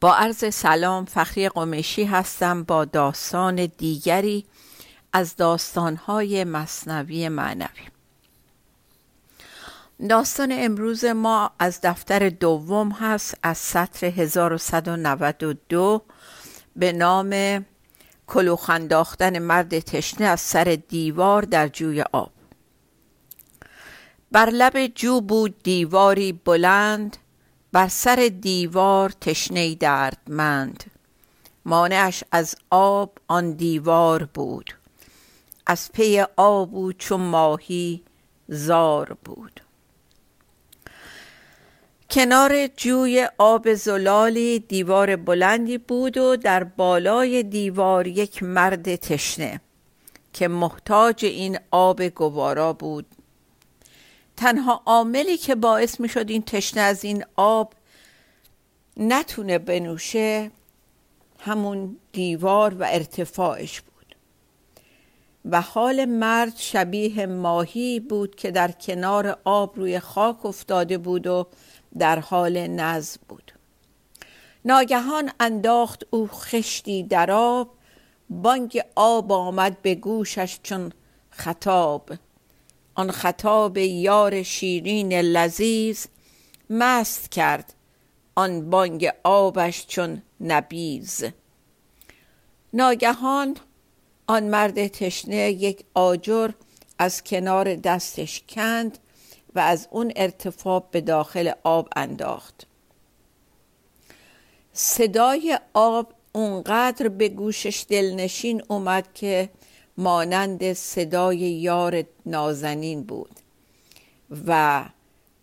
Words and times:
با 0.00 0.14
عرض 0.14 0.54
سلام 0.54 1.04
فخری 1.04 1.48
قمشی 1.48 2.04
هستم 2.04 2.62
با 2.62 2.84
داستان 2.84 3.66
دیگری 3.66 4.46
از 5.12 5.36
داستانهای 5.36 6.44
مصنوی 6.44 7.28
معنوی. 7.28 7.88
داستان 10.08 10.48
امروز 10.52 11.04
ما 11.04 11.50
از 11.58 11.80
دفتر 11.82 12.28
دوم 12.28 12.90
هست 12.90 13.34
از 13.42 13.58
سطر 13.58 14.06
1192 14.06 16.02
به 16.76 16.92
نام 16.92 17.64
کلوخ 18.26 18.70
انداختن 18.70 19.38
مرد 19.38 19.78
تشنه 19.78 20.26
از 20.26 20.40
سر 20.40 20.78
دیوار 20.88 21.42
در 21.42 21.68
جوی 21.68 22.04
آب. 22.12 22.32
بر 24.32 24.50
لب 24.50 24.86
جو 24.86 25.20
بود 25.20 25.62
دیواری 25.62 26.32
بلند 26.32 27.16
بر 27.72 27.88
سر 27.88 28.30
دیوار 28.40 29.10
تشنه 29.10 29.74
دردمند. 29.74 30.84
مانعش 31.64 32.24
از 32.32 32.56
آب 32.70 33.18
آن 33.28 33.52
دیوار 33.52 34.24
بود. 34.24 34.74
از 35.66 35.92
پی 35.92 36.24
آب 36.36 36.92
چون 36.92 37.20
ماهی 37.20 38.02
زار 38.48 39.16
بود. 39.24 39.60
کنار 42.10 42.66
جوی 42.66 43.28
آب 43.38 43.74
زلالی 43.74 44.58
دیوار 44.58 45.16
بلندی 45.16 45.78
بود 45.78 46.16
و 46.16 46.36
در 46.36 46.64
بالای 46.64 47.42
دیوار 47.42 48.06
یک 48.06 48.42
مرد 48.42 48.96
تشنه 48.96 49.60
که 50.32 50.48
محتاج 50.48 51.24
این 51.24 51.58
آب 51.70 52.02
گوارا 52.02 52.72
بود. 52.72 53.06
تنها 54.38 54.82
عاملی 54.86 55.36
که 55.36 55.54
باعث 55.54 56.00
می 56.00 56.08
شد 56.08 56.30
این 56.30 56.42
تشنه 56.42 56.80
از 56.80 57.04
این 57.04 57.24
آب 57.36 57.72
نتونه 58.96 59.58
بنوشه 59.58 60.50
همون 61.38 61.96
دیوار 62.12 62.74
و 62.74 62.84
ارتفاعش 62.88 63.80
بود. 63.80 64.16
و 65.44 65.60
حال 65.60 66.04
مرد 66.04 66.56
شبیه 66.56 67.26
ماهی 67.26 68.00
بود 68.00 68.34
که 68.34 68.50
در 68.50 68.70
کنار 68.72 69.38
آب 69.44 69.76
روی 69.76 69.98
خاک 70.00 70.46
افتاده 70.46 70.98
بود 70.98 71.26
و 71.26 71.46
در 71.98 72.18
حال 72.18 72.66
نزد 72.66 73.20
بود. 73.28 73.52
ناگهان 74.64 75.30
انداخت 75.40 76.04
او 76.10 76.28
خشتی 76.28 77.02
در 77.02 77.30
آب 77.30 77.70
بانگ 78.30 78.82
آب 78.94 79.32
آمد 79.32 79.82
به 79.82 79.94
گوشش 79.94 80.58
چون 80.62 80.92
خطاب. 81.30 82.10
آن 82.98 83.10
خطاب 83.10 83.76
یار 83.76 84.42
شیرین 84.42 85.12
لذیذ 85.12 86.06
مست 86.70 87.30
کرد 87.30 87.74
آن 88.34 88.70
بانگ 88.70 89.12
آبش 89.24 89.86
چون 89.86 90.22
نبیز 90.40 91.24
ناگهان 92.72 93.56
آن 94.26 94.42
مرد 94.42 94.86
تشنه 94.86 95.36
یک 95.36 95.84
آجر 95.94 96.50
از 96.98 97.24
کنار 97.24 97.74
دستش 97.74 98.42
کند 98.48 98.98
و 99.54 99.58
از 99.58 99.88
اون 99.90 100.12
ارتفاع 100.16 100.88
به 100.90 101.00
داخل 101.00 101.52
آب 101.64 101.88
انداخت. 101.96 102.66
صدای 104.72 105.58
آب 105.74 106.12
اونقدر 106.32 107.08
به 107.08 107.28
گوشش 107.28 107.84
دلنشین 107.88 108.62
اومد 108.68 109.14
که 109.14 109.50
مانند 109.98 110.72
صدای 110.72 111.36
یار 111.36 112.04
نازنین 112.26 113.02
بود 113.02 113.40
و 114.46 114.84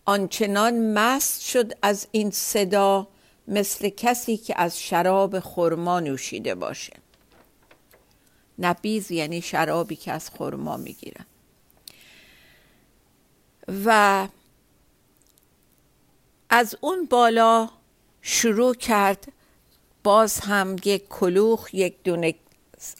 آنچنان 0.06 0.94
مست 0.94 1.42
شد 1.42 1.72
از 1.82 2.08
این 2.12 2.32
صدا 2.32 3.08
مثل 3.48 3.90
کسی 3.90 4.38
که 4.38 4.62
از 4.62 4.82
شراب 4.82 5.40
خرما 5.40 6.00
نوشیده 6.00 6.56
باشه. 6.56 6.94
نبیز 8.60 9.12
یعنی 9.12 9.42
شرابی 9.42 9.96
که 9.96 10.12
از 10.12 10.30
خرما 10.30 10.78
می‌گیرن 10.78 11.26
و 13.86 14.28
از 16.50 16.78
اون 16.82 17.06
بالا 17.06 17.70
شروع 18.22 18.76
کرد 18.76 19.32
باز 20.04 20.40
هم 20.40 20.76
یک 20.86 21.08
کلوخ 21.10 21.74
یک 21.74 22.04
دونه 22.04 22.36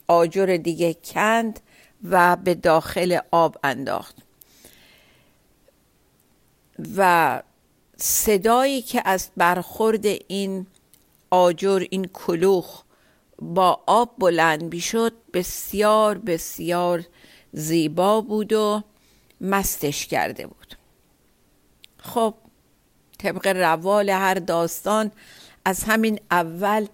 آجر 0.08 0.58
دیگه 0.64 0.94
کند 0.94 1.60
و 2.04 2.36
به 2.36 2.56
داخل 2.56 3.20
آب 3.32 3.58
انداخت. 3.64 4.16
و 6.98 7.42
صدایی 7.98 8.82
که 8.82 9.02
از 9.06 9.30
برخورد 9.38 10.06
این 10.06 10.68
آجر 11.30 11.86
این 11.90 12.06
کلوخ 12.06 12.84
با 13.40 13.82
آب 13.86 14.16
بلند 14.18 14.80
شد 14.80 15.14
بسیار 15.34 16.18
بسیار 16.18 17.06
زیبا 17.54 18.22
بود 18.22 18.54
و 18.54 18.84
مستش 19.42 20.08
کرده 20.08 20.48
بود. 20.48 20.76
خب 21.98 22.34
طبق 23.18 23.48
روال 23.48 24.10
هر 24.10 24.34
داستان 24.34 25.12
از 25.66 25.84
همین 25.84 26.20
اول 26.32 26.88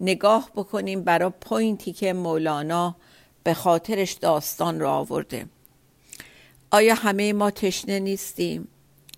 نگاه 0.00 0.50
بکنیم 0.56 1.02
برای 1.04 1.32
پوینتی 1.40 1.92
که 1.92 2.12
مولانا 2.12 2.96
به 3.44 3.54
خاطرش 3.54 4.12
داستان 4.12 4.80
را 4.80 4.92
آورده 4.92 5.46
آیا 6.70 6.94
همه 6.94 7.32
ما 7.32 7.50
تشنه 7.50 8.00
نیستیم؟ 8.00 8.68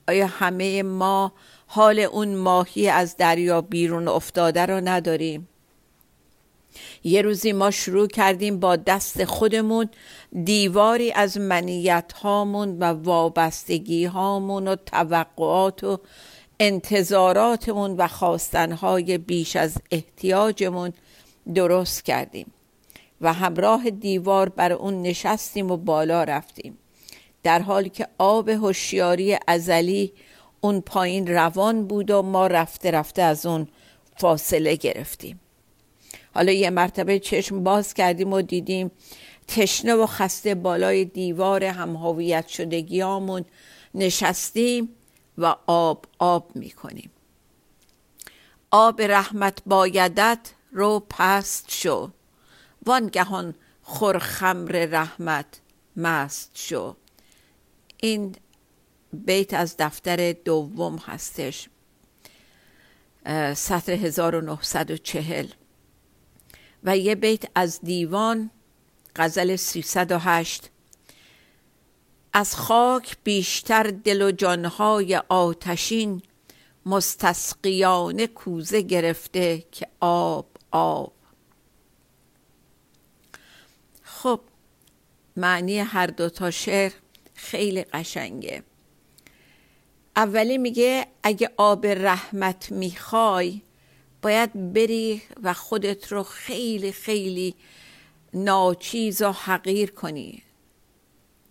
آیا 0.09 0.27
همه 0.27 0.83
ما 0.83 1.33
حال 1.67 1.99
اون 1.99 2.35
ماهی 2.35 2.89
از 2.89 3.17
دریا 3.17 3.61
بیرون 3.61 4.09
افتاده 4.09 4.67
رو 4.67 4.81
نداریم؟ 4.89 5.49
یه 7.05 7.23
روزی 7.23 7.53
ما 7.53 7.71
شروع 7.71 8.09
کردیم 8.09 8.61
با 8.61 8.77
دست 8.77 9.25
خودمون 9.25 9.89
دیواری 10.45 11.13
از 11.13 11.39
منیت 11.39 12.13
هامون 12.13 12.79
و 12.79 12.85
وابستگی 12.85 14.05
هامون 14.05 14.69
و 14.69 14.77
توقعات 14.77 15.85
و 15.85 16.01
انتظاراتمون 16.61 17.97
و 17.97 18.09
خواستنهای 18.09 19.19
بیش 19.19 19.57
از 19.57 19.77
احتیاجمون 19.91 20.93
درست 21.55 22.05
کردیم 22.05 22.53
و 23.21 23.33
همراه 23.33 23.91
دیوار 23.91 24.49
بر 24.49 24.73
اون 24.73 25.03
نشستیم 25.03 25.71
و 25.71 25.77
بالا 25.77 26.25
رفتیم. 26.25 26.79
در 27.43 27.59
حالی 27.59 27.89
که 27.89 28.09
آب 28.19 28.49
هوشیاری 28.49 29.39
ازلی 29.47 30.13
اون 30.61 30.81
پایین 30.81 31.27
روان 31.27 31.87
بود 31.87 32.11
و 32.11 32.23
ما 32.23 32.47
رفته 32.47 32.91
رفته 32.91 33.23
از 33.23 33.47
اون 33.47 33.69
فاصله 34.17 34.77
گرفتیم. 34.77 35.41
حالا 36.35 36.53
یه 36.53 36.71
مرتبه 36.71 37.19
چشم 37.19 37.65
باز 37.65 37.95
کردیم 37.95 38.33
و 38.33 38.43
دیدیم 38.43 38.91
تشنه 39.49 39.95
و 39.95 40.07
خسته 40.07 40.55
بالای 40.55 41.05
دیوار 41.05 41.65
همهویت 41.65 42.49
شدگیامون. 42.49 43.45
نشستیم 43.95 44.89
و 45.41 45.57
آب 45.67 46.07
آب 46.19 46.57
می‌کنیم. 46.57 47.11
آب 48.71 49.03
رحمت 49.03 49.63
بایدت 49.67 50.53
رو 50.73 51.07
پست 51.11 51.73
شو. 51.73 52.11
وانگهان 52.87 53.55
خور 53.83 54.19
خمر 54.19 54.87
رحمت 54.91 55.61
مست 55.97 56.51
شو. 56.55 56.97
این 57.97 58.37
بیت 59.13 59.55
از 59.55 59.77
دفتر 59.79 60.33
دوم 60.33 60.97
هستش. 60.97 61.69
سطر 63.55 63.93
1940 63.93 65.47
و 66.85 66.97
یه 66.97 67.15
بیت 67.15 67.45
از 67.55 67.81
دیوان 67.81 68.51
غزل 69.17 69.57
308 69.57 70.71
از 72.33 72.57
خاک 72.57 73.17
بیشتر 73.25 73.83
دل 73.83 74.23
و 74.23 74.31
جانهای 74.31 75.17
آتشین 75.17 76.23
مستسقیانه 76.87 78.27
کوزه 78.27 78.81
گرفته 78.83 79.65
که 79.73 79.87
آب 80.01 80.47
آب. 80.71 81.13
خب 84.03 84.41
معنی 85.37 85.79
هر 85.79 86.07
دوتا 86.07 86.51
شعر 86.51 86.93
خیلی 87.35 87.83
قشنگه. 87.83 88.63
اولی 90.17 90.59
میگه 90.59 91.07
اگه 91.23 91.51
آب 91.57 91.87
رحمت 91.87 92.73
می‌خوای 92.73 93.63
باید 94.23 94.73
بری 94.73 95.23
و 95.43 95.55
خودت 95.55 96.13
رو 96.13 96.23
خیلی 96.23 96.93
خیلی 96.93 97.55
ناچیز 98.35 99.23
و 99.23 99.33
حقیر 99.33 99.91
کنی. 99.91 100.43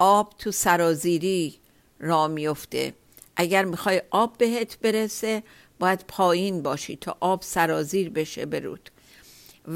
آب 0.01 0.35
تو 0.37 0.51
سرازیری 0.51 1.55
را 1.99 2.27
میفته 2.27 2.93
اگر 3.35 3.65
می‌خوای 3.65 4.01
آب 4.09 4.37
بهت 4.37 4.79
برسه 4.79 5.43
باید 5.79 6.05
پایین 6.07 6.61
باشی 6.61 6.95
تا 6.95 7.17
آب 7.19 7.41
سرازیر 7.41 8.09
بشه 8.09 8.45
برود. 8.45 8.89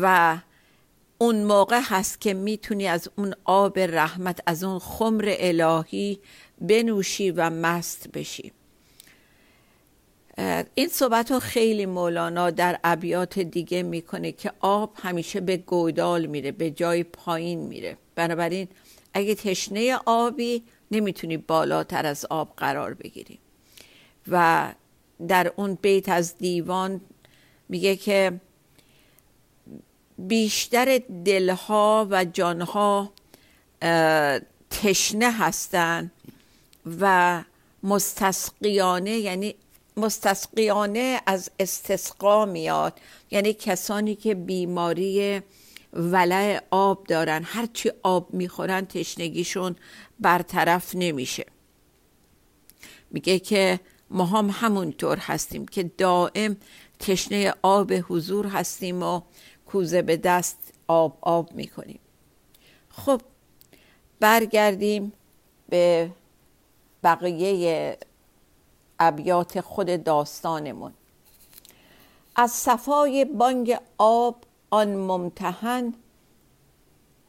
و 0.01 0.37
اون 1.17 1.43
موقع 1.43 1.81
هست 1.83 2.21
که 2.21 2.33
می‌تونی 2.33 2.87
از 2.87 3.09
اون 3.17 3.35
آب 3.43 3.79
رحمت 3.79 4.39
از 4.45 4.63
اون 4.63 4.79
خمر 4.79 5.35
الهی 5.37 6.19
بنوشی 6.61 7.31
و 7.31 7.49
مست 7.49 8.07
بشی. 8.07 8.51
این 10.75 10.87
صحبت 10.87 11.31
رو 11.31 11.39
خیلی 11.39 11.85
مولانا 11.85 12.49
در 12.49 12.79
ابیات 12.83 13.39
دیگه 13.39 13.83
می‌کنه 13.83 14.31
که 14.31 14.51
آب 14.59 14.93
همیشه 15.01 15.39
به 15.39 15.57
گودال 15.57 16.25
میره 16.25 16.51
به 16.51 16.71
جای 16.71 17.03
پایین 17.03 17.59
میره. 17.59 17.97
بنابراین 18.15 18.67
اگه 19.13 19.35
تشنه 19.35 19.95
آبی 20.05 20.63
نمی‌تونی 20.91 21.37
بالاتر 21.37 22.05
از 22.05 22.25
آب 22.29 22.53
قرار 22.57 22.93
بگیری. 22.93 23.39
و 24.27 24.73
در 25.27 25.53
اون 25.55 25.77
بیت 25.81 26.09
از 26.09 26.37
دیوان 26.37 27.01
میگه 27.69 27.95
که 27.95 28.41
بیشتر 30.17 31.01
دلها 31.25 32.07
و 32.11 32.25
جانها 32.25 33.13
تشنه 34.69 35.31
هستند 35.31 36.11
و 36.99 37.43
مستسقیانه 37.83 39.11
یعنی 39.11 39.55
مستسقیانه 39.97 41.21
از 41.25 41.51
استسقا 41.59 42.45
میاد. 42.45 42.99
یعنی 43.31 43.53
کسانی 43.53 44.15
که 44.15 44.35
بیماری 44.35 45.41
ولع 45.93 46.61
آب 46.71 47.07
دارن. 47.07 47.43
هرچی 47.45 47.91
آب 48.03 48.33
می‌خورن 48.33 48.85
تشنگیشون 48.85 49.75
برطرف 50.19 50.91
نمیشه. 50.95 51.45
میگه 53.11 53.39
که 53.39 53.79
ما 54.09 54.25
هم 54.25 54.49
همونطور 54.49 55.17
هستیم 55.17 55.65
که 55.65 55.83
دائم 55.83 56.57
تشنه 56.99 57.53
آب 57.61 57.93
حضور 58.07 58.47
هستیم 58.47 59.03
و 59.03 59.21
کوزه 59.65 60.01
به 60.01 60.17
دست 60.17 60.73
آب 60.87 61.17
آب 61.21 61.53
می‌کنیم. 61.53 61.99
خب 62.89 63.21
برگردیم 64.19 65.13
به 65.69 66.11
بقیه 67.03 67.97
ابیات 68.99 69.61
خود 69.61 70.03
داستانمون. 70.03 70.93
از 72.35 72.51
صفای 72.51 73.25
بانگ 73.25 73.77
آب 73.97 74.43
آن 74.73 74.95
ممتحن 74.95 75.93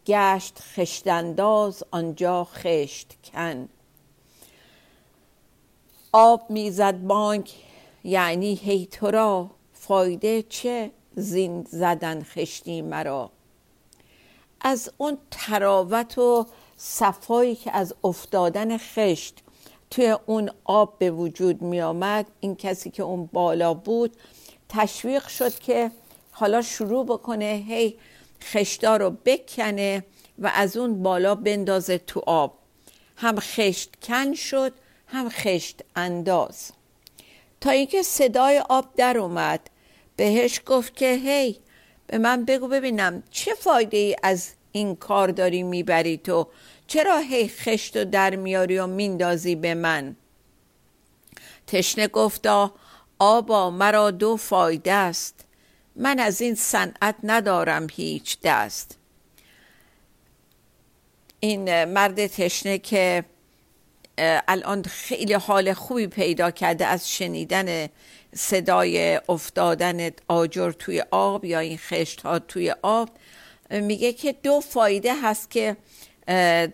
گشت 0.07 0.59
خشتنداز 0.61 1.85
آنجا 1.91 2.45
خشت 2.45 3.15
کن. 3.25 3.69
آب 6.13 6.51
می‌زد 6.51 6.99
بانگ 6.99 7.51
یعنی 8.05 8.55
هی 8.55 8.87
تو 8.87 9.11
را. 9.11 9.51
فایده 9.73 10.43
چه؟ 10.43 10.91
زین 11.17 11.67
زدن 11.71 12.23
خشتی 12.23 12.83
مرا. 12.83 13.31
از 14.61 14.91
اون 14.99 15.19
تراوت 15.31 16.19
و 16.19 16.47
صفایی 16.77 17.55
که 17.55 17.77
از 17.77 17.95
افتادن 18.05 18.79
خشت 18.79 19.43
توی 19.91 20.17
اون 20.27 20.51
آب 20.65 20.99
به 20.99 21.11
وجود 21.11 21.63
می 21.63 21.81
آمد 21.81 22.31
این 22.41 22.57
کسی 22.57 22.91
که 22.91 23.03
اون 23.03 23.29
بالا 23.33 23.75
بود 23.75 24.17
تشویق 24.69 25.27
شد 25.27 25.59
که 25.59 25.91
حالا 26.37 26.63
شروع 26.63 27.07
بکنه 27.07 27.65
هی 27.69 27.97
خشتا 28.43 28.97
رو 28.97 29.11
بکنه 29.11 30.05
و 30.39 30.51
از 30.55 30.77
اون 30.77 31.03
بالا 31.03 31.35
بندازه 31.35 31.99
تو 31.99 32.23
آب. 32.27 32.59
هم 33.17 33.41
خشت 33.41 33.91
کن 34.03 34.35
شد 34.35 34.73
هم 35.07 35.29
خشت 35.29 35.81
انداز. 35.97 36.71
تا 37.61 37.71
اینکه 37.71 38.03
صدای 38.03 38.59
آب 38.69 38.95
در 38.97 39.19
اومد 39.19 39.71
بهش 40.17 40.61
گفت 40.67 40.97
که 40.97 41.13
هی 41.13 41.61
به 42.07 42.19
من 42.19 42.45
بگو 42.45 42.69
ببینم 42.69 43.23
چه 43.31 43.55
فایده 43.55 43.97
ای 43.97 44.17
از 44.23 44.51
این 44.73 44.97
کار 44.97 45.29
داری 45.29 45.63
می‌بری 45.63 46.17
تو؟ 46.17 46.47
چرا 46.87 47.19
هی 47.19 47.49
خشت 47.49 47.97
و 47.97 48.05
در 48.05 48.37
میاری 48.37 48.79
و 48.79 48.87
میندازی 48.87 49.55
به 49.55 49.75
من؟ 49.75 50.17
تشنه 51.67 52.09
گفتا 52.09 52.75
آبا 53.19 53.71
مرا 53.71 54.11
دو 54.11 54.37
فایده 54.37 54.93
است. 54.93 55.44
من 55.97 56.19
از 56.19 56.41
این 56.41 56.55
صنعت 56.55 57.15
ندارم 57.23 57.87
هیچ 57.93 58.39
دست. 58.43 58.99
این 61.41 61.85
مرد 61.85 62.27
تشنه 62.27 62.79
که 62.79 63.25
الان 64.19 64.83
خیلی 64.83 65.33
حال 65.33 65.73
خوبی 65.73 66.07
پیدا 66.07 66.51
کرده 66.51 66.87
از 66.87 67.11
شنیدن 67.11 67.89
صدای 68.35 69.21
افتادن 69.29 70.11
آجر 70.29 70.71
توی 70.71 71.05
آب 71.11 71.45
یا 71.45 71.59
این 71.59 71.79
خشت 71.79 72.21
ها 72.21 72.39
توی 72.39 72.75
آب 72.83 73.11
میگه 73.71 74.13
که 74.13 74.33
دو 74.33 74.61
فایده 74.61 75.15
هست 75.23 75.51
که 75.51 75.77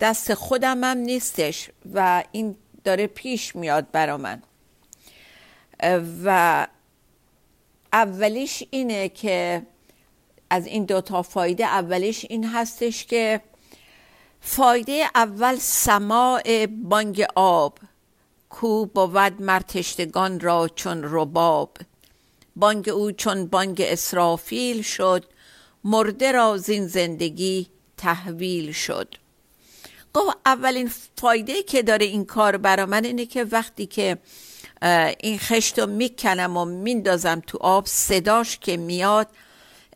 دست 0.01 0.33
خودم 0.33 0.83
هم 0.83 0.97
نیستش 0.97 1.69
و 1.93 2.23
این 2.31 2.55
داره 2.83 3.07
پیش 3.07 3.55
میاد 3.55 3.91
برا 3.91 4.17
من. 4.17 4.41
و 6.23 6.67
اولیش 7.93 8.63
اینه 8.69 9.09
که 9.09 9.65
از 10.49 10.67
این 10.67 10.85
دوتا 10.85 11.21
فایده 11.21 11.65
اولیش 11.65 12.25
این 12.29 12.45
هستش 12.45 13.05
که 13.05 13.41
فایده 14.41 15.05
اول 15.15 15.55
سماع 15.55 16.65
بانگ 16.65 17.25
آب 17.35 17.79
کو 18.49 18.85
بود 18.85 19.41
مرتشتگان 19.41 20.39
را 20.39 20.69
چون 20.75 21.01
رباب. 21.03 21.77
بانگ 22.55 22.89
او 22.89 23.11
چون 23.11 23.45
بانگ 23.45 23.81
اسرافیل 23.85 24.81
شد 24.81 25.25
مرده 25.83 26.31
را 26.31 26.57
زین 26.57 26.87
زندگی 26.87 27.67
تحویل 27.97 28.71
شد. 28.71 29.15
گفت 30.13 30.37
اولین 30.45 30.91
فایده 31.17 31.63
که 31.63 31.83
داره 31.83 32.05
این 32.05 32.25
کار 32.25 32.57
برا 32.57 32.85
من 32.85 33.05
اینه 33.05 33.25
که 33.25 33.43
وقتی 33.43 33.85
که 33.85 34.17
این 35.19 35.39
خشت 35.39 35.79
رو 35.79 35.87
می‌کنم 35.87 36.57
و 36.57 36.65
میندازم 36.65 37.41
تو 37.47 37.57
آب. 37.61 37.85
صداش 37.85 38.57
که 38.57 38.77
میاد 38.77 39.27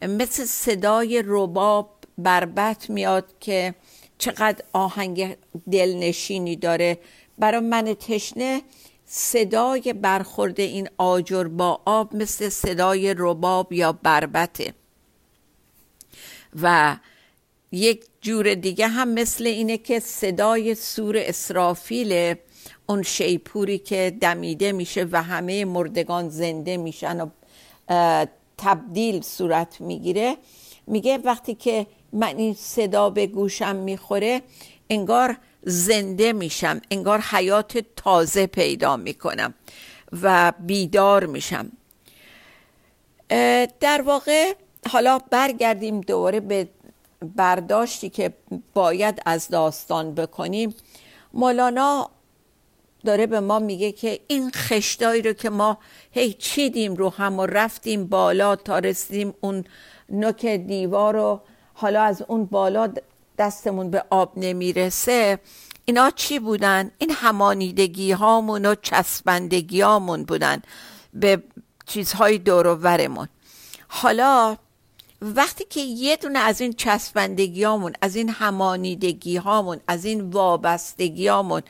مثل 0.02 0.46
صدای 0.46 1.24
رباب 1.26 1.90
بربت 2.18 2.90
میاد 2.90 3.26
که 3.40 3.76
چقدر 4.18 4.64
آهنگ 4.74 5.38
دلنشینی 5.72 6.56
داره. 6.56 6.98
برای 7.38 7.60
من 7.60 7.94
تشنه 7.94 8.62
صدای 9.06 9.94
برخورد 9.94 10.60
این 10.60 10.90
آجر 10.98 11.44
با 11.44 11.82
آب 11.86 12.16
مثل 12.16 12.50
صدای 12.50 13.16
رباب 13.18 13.74
یا 13.74 13.92
بربته 13.92 14.74
و 16.62 16.96
یک 17.72 18.06
جور 18.22 18.54
دیگه 18.54 18.88
هم 18.88 19.10
مثل 19.10 19.46
اینه 19.46 19.78
که 19.78 20.00
صدای 20.00 20.76
سور 20.76 21.18
اسرافیل 21.18 22.36
اون 22.88 23.04
شیپوری 23.04 23.78
که 23.78 24.18
دمیده 24.22 24.72
میشه 24.72 25.08
و 25.12 25.24
همه 25.24 25.66
مردگان 25.66 26.30
زنده 26.30 26.78
میشن 26.78 27.22
و 27.22 27.30
تبدیل 28.58 29.22
صورت 29.22 29.82
می‌گیره. 29.82 30.38
میگه 30.88 31.18
وقتی 31.18 31.56
که 31.56 31.88
من 32.14 32.38
این 32.38 32.54
صدا 32.54 33.10
به 33.10 33.28
گوشم 33.28 33.76
می‌خوره 33.76 34.42
انگار 34.90 35.38
زنده 35.64 36.34
میشم 36.34 36.82
انگار 36.92 37.20
حیات 37.20 37.78
تازه 37.96 38.48
پیدا 38.48 38.98
می‌کنم 38.98 39.54
و 40.22 40.54
بیدار 40.60 41.26
میشم. 41.26 41.72
در 43.80 44.02
واقع 44.06 44.54
حالا 44.90 45.20
برگردیم 45.20 46.02
دوباره 46.02 46.40
به 46.40 46.68
برداشتی 47.36 48.10
که 48.10 48.34
باید 48.74 49.22
از 49.26 49.48
داستان 49.48 50.16
بکنیم. 50.16 50.76
مولانا 51.34 52.10
داره 53.06 53.28
به 53.28 53.40
ما 53.40 53.60
میگه 53.60 53.92
که 53.92 54.20
این 54.28 54.52
خشتایی 54.56 55.22
رو 55.22 55.34
که 55.34 55.50
ما 55.50 55.78
هی 56.12 56.34
چیدیم 56.34 56.96
رو 56.96 57.10
هم 57.10 57.40
و 57.40 57.46
رفتیم 57.46 58.08
بالا 58.08 58.56
تا 58.56 58.80
رسیدیم 58.80 59.34
اون 59.42 59.64
نوک 60.10 60.46
دیوار 60.46 61.14
رو 61.14 61.42
حالا 61.74 62.04
از 62.04 62.24
اون 62.28 62.46
بالا 62.46 62.94
دستمون 63.38 63.90
به 63.90 64.04
آب 64.10 64.34
نمی‌رسه 64.38 65.40
اینا 65.86 66.12
چی 66.12 66.40
بودن؟ 66.40 66.92
این 66.98 67.12
همانیدگی 67.12 68.12
هامون 68.12 68.66
و 68.66 68.76
چسبندگی 68.82 69.82
هامون 69.82 70.24
بودن 70.24 70.62
به 71.14 71.44
چیزهای 71.86 72.38
دور 72.38 73.28
حالا 73.88 74.58
وقتی 75.22 75.66
که 75.70 75.80
یه 75.80 76.16
دونه 76.16 76.40
از 76.40 76.62
این 76.62 76.74
چسبندگی 76.74 77.64
هامون 77.64 77.94
از 78.02 78.16
این 78.16 78.30
همانیدگی 78.30 79.38
هامون 79.38 79.80
از 79.88 80.06
این 80.06 80.22
وابستگی 80.22 81.28
هامون 81.28 81.62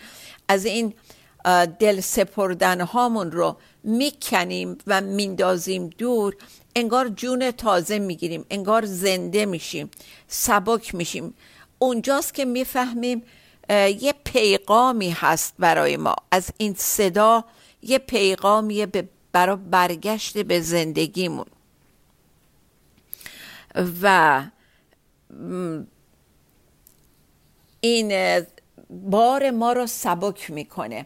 از 0.48 0.66
این 0.66 0.94
دل 1.80 2.00
سپردن 2.00 2.82
هامون 2.82 3.32
رو 3.32 3.58
می‌کنیم 3.84 4.78
و 4.88 5.02
میندازیم 5.02 5.88
دور. 5.88 6.36
انگار 6.76 7.10
جون 7.10 7.52
تازه 7.52 8.00
می‌گیریم 8.00 8.46
انگار 8.50 8.86
زنده 8.86 9.46
میشیم 9.46 9.92
سبک 10.28 10.96
میشیم. 10.96 11.34
اونجاست 11.80 12.34
که 12.34 12.46
می‌فهمیم 12.46 13.24
یه 13.70 14.14
پیغامی 14.24 15.10
هست 15.10 15.54
برای 15.60 15.98
ما. 15.98 16.16
از 16.32 16.50
این 16.58 16.74
صدا 16.78 17.46
یه 17.82 17.98
پیغامیه 17.98 18.88
برای 19.32 19.56
برگشت 19.56 20.38
به 20.38 20.62
زندگیمون. 20.62 21.46
و 24.02 24.44
این 27.82 28.42
بار 28.90 29.52
ما 29.52 29.74
رو 29.74 29.88
سبک 29.88 30.52
می‌کنه. 30.52 31.06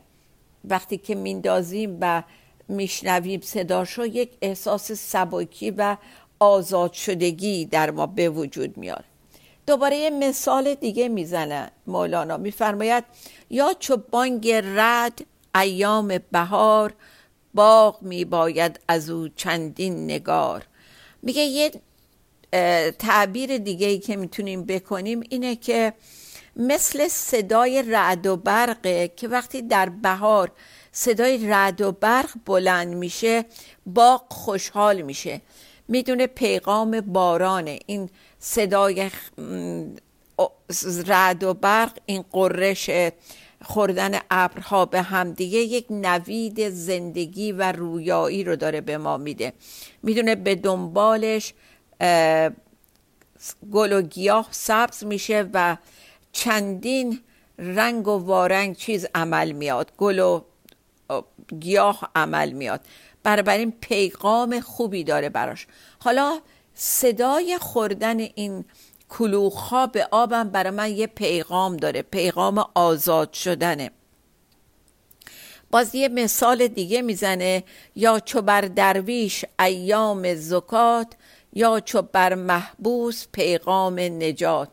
وقتی 0.70 0.98
که 0.98 1.16
میندازیم 1.16 1.98
و 2.02 2.24
میشنویم 2.68 3.42
صداشو 3.42 4.06
یک 4.06 4.30
احساس 4.42 4.92
سبکی 4.92 5.72
و 5.72 5.98
آزاد 6.40 6.94
شدگی 6.94 7.66
در 7.66 7.92
ما 7.92 8.06
به 8.06 8.30
وجود 8.30 8.78
میاد. 8.78 9.04
دوباره 9.68 9.98
یه 9.98 10.10
مثال 10.10 10.74
دیگه 10.74 11.10
می‌زنه 11.10 11.72
مولانا. 11.88 12.38
میفرماید 12.38 13.04
یا 13.50 13.74
چو 13.80 13.98
بانگ 13.98 14.52
رد 14.64 15.26
ایام 15.56 16.20
بهار 16.32 16.94
باغ 17.54 18.02
میباید 18.02 18.80
از 18.88 19.10
او 19.10 19.28
چندین 19.28 20.04
نگار. 20.04 20.66
میگه 21.22 21.42
یه 21.42 21.72
تعبیر 22.92 23.58
دیگه 23.58 23.88
ای 23.88 24.00
که 24.00 24.16
می‌تونیم 24.16 24.64
بکنیم 24.66 25.24
اینه 25.30 25.56
که 25.56 25.94
مثل 26.60 27.08
صدای 27.08 27.84
رعد 27.84 28.28
و 28.28 28.38
برقه 28.38 29.08
که 29.16 29.28
وقتی 29.28 29.62
در 29.62 29.90
بهار 29.90 30.52
صدای 30.92 31.48
رعد 31.48 31.82
و 31.82 31.92
برق 31.92 32.30
بلند 32.46 32.96
میشه 32.96 33.46
باغ 33.86 34.24
خوشحال 34.30 35.02
میشه. 35.02 35.42
می‌دونه 35.88 36.28
پیغام 36.28 37.02
بارانه. 37.02 37.80
این 37.86 38.10
صدای 38.40 39.12
رعد 41.06 41.44
و 41.44 41.54
برق 41.54 41.98
این 42.06 42.26
قررش 42.32 42.90
خوردن 43.62 44.20
ابرها 44.32 44.86
به 44.86 45.02
همدیگه 45.02 45.60
یک 45.60 45.86
نوید 45.90 46.70
زندگی 46.70 47.52
و 47.52 47.72
رویایی 47.72 48.44
رو 48.44 48.56
داره 48.56 48.82
به 48.82 48.98
ما 48.98 49.18
میده. 49.18 49.54
می‌دونه 50.04 50.36
به 50.36 50.56
دنبالش 50.56 51.54
گل 53.72 53.94
و 53.94 54.02
گیاه 54.02 54.48
سبز 54.52 55.04
میشه 55.04 55.50
و 55.54 55.78
چندین 56.32 57.22
رنگ 57.58 58.08
و 58.08 58.12
وارنگ 58.12 58.76
چیز 58.76 59.08
عمل 59.16 59.52
میاد. 59.52 59.92
گل 59.98 60.20
و 60.20 60.42
گیاه 61.60 62.10
عمل 62.16 62.52
میاد. 62.52 62.82
این 63.26 63.74
پیغام 63.82 64.60
خوبی 64.60 65.04
داره 65.04 65.30
براش. 65.30 65.68
حالا 66.00 66.40
صدای 66.74 67.58
خوردن 67.62 68.20
این 68.20 68.66
کلوخ 69.10 69.54
ها 69.54 69.88
به 69.88 70.08
آبم 70.12 70.50
برای 70.50 70.72
من 70.72 70.92
یه 70.92 71.08
پیغام 71.08 71.78
داره. 71.78 72.02
پیغام 72.02 72.66
آزاد 72.74 73.34
شدنه. 73.34 73.92
باز 75.72 75.96
یه 75.96 76.08
مثال 76.08 76.68
دیگه 76.68 77.02
می‌زنه. 77.02 77.64
یا 77.96 78.20
چو 78.20 78.42
بر 78.42 78.62
درویش 78.62 79.46
ایام 79.60 80.36
زکات 80.36 81.08
یا 81.54 81.80
چو 81.80 82.02
بر 82.02 82.36
محبوس 82.36 83.26
پیغام 83.32 84.00
نجات. 84.00 84.70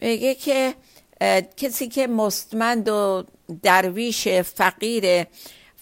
میگه 0.00 0.34
که 0.34 0.74
کسی 1.56 1.88
که 1.88 2.06
مستمند 2.06 2.88
و 2.88 3.24
درویش 3.62 4.28
فقیره 4.28 5.26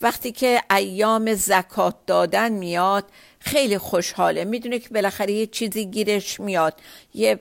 وقتی 0.01 0.33
که 0.33 0.63
ایام 0.71 1.35
زکات 1.35 1.95
دادن 2.07 2.53
میاد 2.53 3.05
خیلی 3.39 3.79
خوشحاله. 3.79 4.45
می‌دونه 4.45 4.79
که 4.79 4.89
بالاخره 4.89 5.33
یه 5.33 5.47
چیزی 5.47 5.87
گیرش 5.87 6.41
میاد 6.41 6.81
یه 7.15 7.41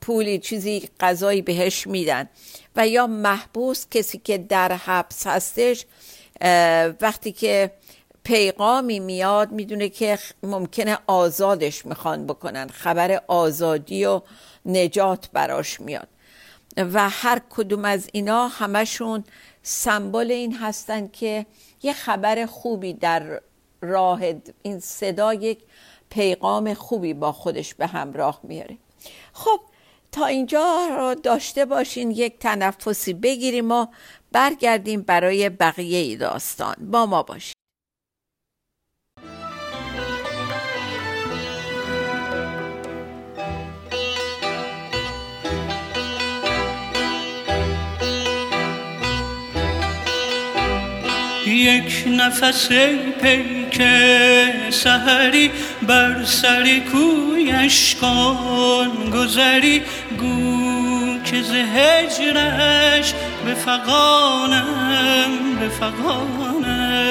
پولی 0.00 0.38
چیزی 0.38 0.88
غذایی 1.00 1.42
بهش 1.42 1.86
میدن. 1.86 2.28
و 2.76 2.88
یا 2.88 3.06
محبوس 3.06 3.86
کسی 3.90 4.18
که 4.18 4.38
در 4.38 4.72
حبس 4.72 5.26
هستش 5.26 5.86
وقتی 7.00 7.32
که 7.32 7.70
پیغامی 8.28 9.00
میاد 9.00 9.52
می‌دونه 9.52 9.88
که 9.88 10.18
ممکنه 10.42 10.98
آزادش 11.06 11.86
می‌خوان 11.86 12.26
بکنن. 12.26 12.68
خبر 12.68 13.22
آزادی 13.28 14.04
و 14.04 14.20
نجات 14.66 15.28
براش 15.32 15.80
میاد. 15.80 16.08
و 16.76 17.08
هر 17.08 17.40
کدوم 17.50 17.84
از 17.84 18.08
اینا 18.12 18.48
همشون 18.48 19.24
سمبل 19.62 20.30
این 20.30 20.56
هستن 20.56 21.08
که 21.08 21.46
یه 21.82 21.92
خبر 21.92 22.46
خوبی 22.46 22.92
در 22.92 23.40
راه 23.80 24.20
این 24.62 24.80
صدا 24.80 25.34
یک 25.34 25.58
پیغام 26.10 26.74
خوبی 26.74 27.14
با 27.14 27.32
خودش 27.32 27.74
به 27.74 27.86
همراه 27.86 28.40
میاره. 28.42 28.78
خب 29.32 29.60
تا 30.12 30.26
اینجا 30.26 30.88
رو 30.98 31.14
داشته 31.14 31.64
باشین 31.64 32.10
یک 32.10 32.38
تنفسی 32.38 33.14
بگیریم 33.14 33.72
و 33.72 33.86
برگردیم 34.32 35.02
برای 35.02 35.48
بقیه 35.48 36.16
داستان. 36.16 36.74
با 36.80 37.06
ما 37.06 37.22
باشین. 37.22 37.57
یک 51.48 52.04
نفس 52.06 52.68
پیک 53.22 53.82
سهری 54.70 55.50
بر 55.82 56.24
سر 56.24 56.78
کویش 56.92 57.94
کن 57.94 59.10
گذری 59.10 59.82
گو 60.18 61.18
که 61.24 61.42
ز 61.42 61.52
هجرش 61.52 63.14
به 63.44 63.54
فقانم 63.54 65.28
به 65.60 65.68
فقانم 65.68 67.08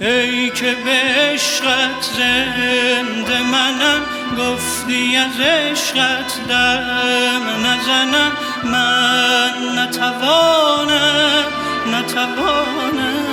ای 0.00 0.50
که 0.50 0.76
به 0.84 0.90
عشقت 0.90 2.02
زنده 2.16 3.42
منم 3.42 4.00
گفتی 4.34 5.16
از 5.16 5.40
عشقت 5.40 6.48
دم 6.48 7.66
نزنم. 7.66 8.32
من 8.64 9.78
نتوانم 9.78 11.44
نتوانم 11.92 13.24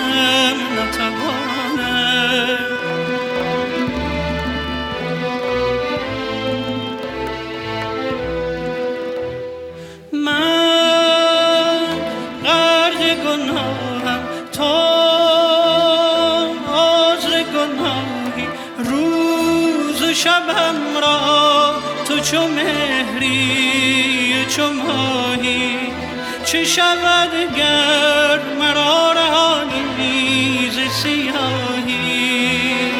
نتوانم. 0.79 1.40
شبم 20.23 20.97
را 21.01 21.73
تو 22.07 22.19
چو 22.19 22.47
مهری 22.47 24.45
چو 24.55 24.73
ماهی 24.73 25.77
چه 26.45 26.63
شود 26.63 27.55
گر 27.57 28.39
مرا 28.59 29.11
رهانی 29.11 30.71
ز 30.71 30.91
سیاهی؟ 30.91 32.91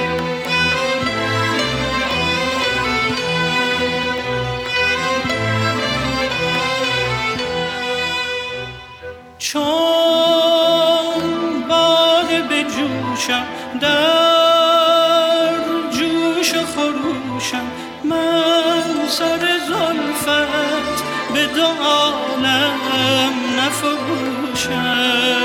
چون 9.39 9.63
باد 11.69 12.47
به 12.49 12.63
جوشم 12.63 13.45
در 13.81 14.20
chance. 24.61 25.40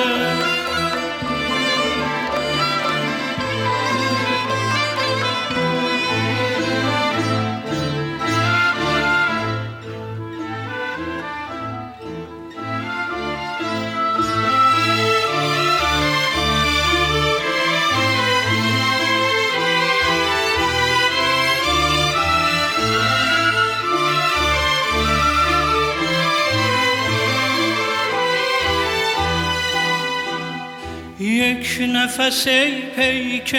یک 31.66 31.80
نفس 31.80 32.48
پیک 32.96 33.56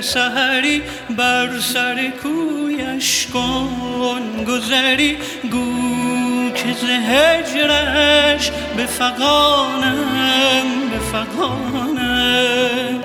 سهری 0.00 0.82
بر 1.16 1.60
سر 1.60 2.10
کویش 2.22 3.26
کن 3.32 4.44
گذری. 4.48 5.16
گو 5.50 6.50
که 6.54 6.72
ز 6.72 6.84
هجرش 6.84 8.50
به 8.76 8.86
فقانم 8.86 10.66
به 10.90 10.98
فقانم 10.98 13.04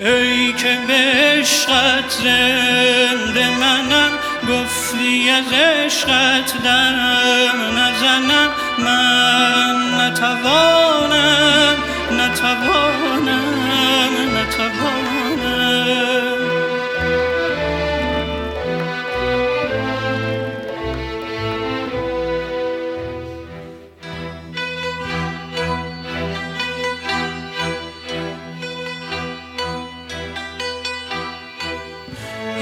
ای 0.00 0.52
که 0.52 0.78
به 0.86 0.94
عشقت 0.94 2.10
زنده 2.10 3.58
منم 3.60 4.19
گفتی 4.50 5.30
از 5.30 5.52
عشقت 5.52 6.62
دم 6.64 7.78
نزنم. 7.78 8.50
من 8.78 9.74
نتوانم 10.00 11.76
نتوانم 12.12 13.40
نتوانم. 14.36 15.09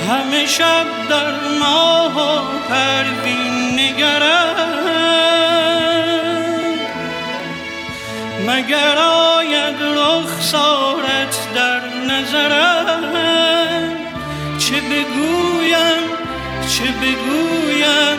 همه 0.09 0.47
شب 0.47 0.87
در 1.11 1.59
ماه 1.61 2.15
و 2.17 2.59
پروین 2.69 3.81
نگرم. 3.81 4.55
مگر 8.47 8.97
آید 8.97 9.77
رخسارت 9.83 11.55
در 11.55 11.81
نظرم؟ 12.09 13.03
چه 14.59 14.75
بگویم 14.81 16.03
چه 16.69 16.85
بگویم 16.85 18.19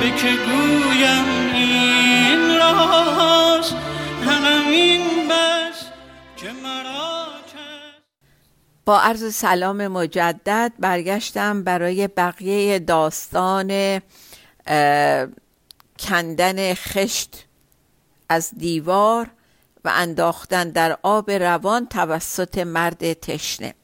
به 0.00 0.10
که 0.10 0.28
گویم 0.28 1.54
این 1.54 2.58
راست 2.58 3.76
همین 4.26 5.17
با 8.88 9.00
عرض 9.00 9.34
سلام 9.34 9.88
مجدد 9.88 10.72
برگشتم 10.78 11.64
برای 11.64 12.08
بقیه 12.08 12.78
داستان 12.78 14.00
کندن 15.98 16.74
خشت 16.74 17.44
از 18.28 18.50
دیوار 18.56 19.30
و 19.84 19.92
انداختن 19.94 20.70
در 20.70 20.98
آب 21.02 21.30
روان 21.30 21.86
توسط 21.86 22.58
مرد 22.58 23.12
تشنه. 23.12 23.74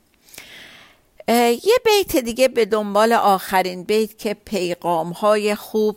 یه 1.28 1.74
بیت 1.84 2.16
دیگه 2.16 2.48
به 2.48 2.64
دنبال 2.64 3.12
آخرین 3.12 3.84
بیت 3.84 4.18
که 4.18 4.34
پیغام 4.34 5.10
های 5.10 5.54
خوب 5.54 5.96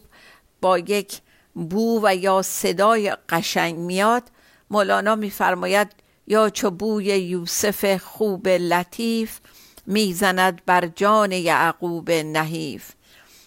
با 0.62 0.78
یک 0.78 1.22
بو 1.54 2.00
و 2.04 2.16
یا 2.16 2.42
صدای 2.42 3.16
قشنگ 3.30 3.76
میاد 3.76 4.24
مولانا 4.70 5.16
میفرماید 5.16 6.07
یا 6.28 6.50
چو 6.50 6.70
بوی 6.70 7.06
یوسف 7.06 8.02
خوب 8.04 8.48
لطیف 8.48 9.40
می‌زند 9.86 10.62
بر 10.66 10.88
جان 10.88 11.32
یعقوب 11.32 12.12
نحیف. 12.12 12.92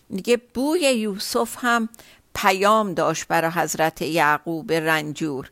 میگه 0.09 0.37
بوی 0.55 0.81
یوسف 0.81 1.57
هم 1.59 1.89
پیام 2.35 2.95
داشت 2.95 3.27
برای 3.27 3.51
حضرت 3.51 4.03
یعقوب 4.03 4.73
رنجور 4.73 5.51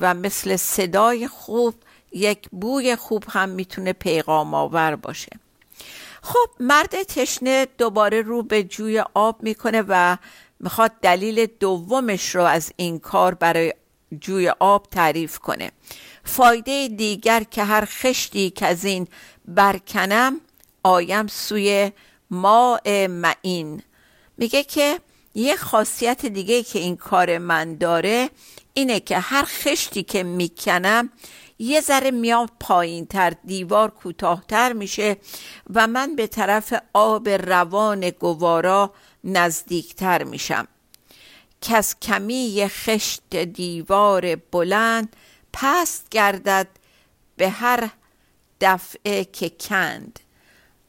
و 0.00 0.14
مثل 0.14 0.56
صدای 0.56 1.28
خوب 1.28 1.74
یک 2.12 2.48
بوی 2.50 2.96
خوب 2.96 3.24
هم 3.28 3.48
می‌تونه 3.48 3.92
پیغام 3.92 4.54
آور 4.54 4.96
باشه. 4.96 5.30
خب 6.22 6.48
مرد 6.60 7.02
تشنه 7.02 7.66
دوباره 7.78 8.22
رو 8.22 8.42
به 8.42 8.62
جوی 8.62 9.02
آب 9.14 9.42
می‌کنه 9.42 9.84
و 9.88 10.16
می‌خواد 10.60 10.92
دلیل 11.02 11.46
دومش 11.60 12.34
رو 12.34 12.42
از 12.42 12.72
این 12.76 12.98
کار 12.98 13.34
برای 13.34 13.74
جوی 14.20 14.48
آب 14.48 14.86
تعریف 14.90 15.38
کنه. 15.38 15.72
فایده 16.26 16.88
دیگر 16.88 17.42
که 17.42 17.64
هر 17.64 17.84
خشتی 17.84 18.50
که 18.50 18.66
از 18.66 18.84
این 18.84 19.08
برکنم 19.48 20.40
آیم 20.82 21.26
سوی 21.26 21.92
ماء 22.30 23.08
معین. 23.08 23.82
میگه 24.36 24.62
که 24.62 25.00
یه 25.34 25.56
خاصیت 25.56 26.26
دیگه 26.26 26.62
که 26.62 26.78
این 26.78 26.96
کار 26.96 27.38
من 27.38 27.76
داره 27.76 28.30
اینه 28.74 29.00
که 29.00 29.18
هر 29.18 29.44
خشتی 29.44 30.02
که 30.02 30.22
می‌کنم 30.22 31.10
یه 31.58 31.80
ذره 31.80 32.10
میاد 32.10 32.50
پایین 32.60 33.06
تر 33.06 33.32
دیوار 33.44 33.90
کوتاهتر 33.90 34.72
میشه 34.72 35.16
و 35.74 35.86
من 35.86 36.16
به 36.16 36.26
طرف 36.26 36.74
آب 36.92 37.28
روان 37.28 38.10
گوارا 38.10 38.94
نزدیکتر 39.24 40.24
میشم. 40.24 40.68
کس 41.60 41.96
کمی 42.02 42.66
خشت 42.68 43.36
دیوار 43.36 44.36
بلند 44.36 45.16
پست 45.58 46.08
گردد 46.10 46.68
به 47.36 47.48
هر 47.48 47.90
دفعه 48.60 49.24
که 49.24 49.50
کند. 49.60 50.20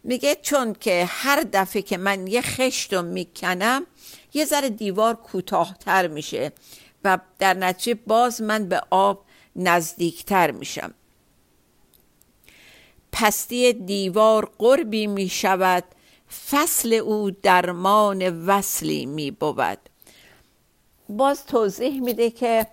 میگه 0.03 0.37
چون 0.41 0.73
که 0.73 1.05
هر 1.09 1.45
دفعه 1.53 1.81
که 1.81 1.97
من 1.97 2.27
یه 2.27 2.41
خشت 2.41 2.93
رو 2.93 3.01
می‌کنم 3.01 3.85
یه 4.33 4.45
ذره 4.45 4.69
دیوار 4.69 5.15
کوتاهتر 5.15 6.07
میشه 6.07 6.51
و 7.03 7.19
در 7.39 7.53
نتیجه 7.53 7.99
باز 8.07 8.41
من 8.41 8.69
به 8.69 8.81
آب 8.89 9.25
نزدیکتر 9.55 10.51
میشم. 10.51 10.93
پستی 13.11 13.73
دیوار 13.73 14.51
قربی 14.57 15.07
می‌شود 15.07 15.83
فصل 16.49 16.93
او 16.93 17.31
درمان 17.31 18.45
وصلی 18.45 19.05
میبود. 19.05 19.77
باز 21.09 21.45
توضیح 21.45 22.01
میده 22.01 22.31
که 22.31 22.67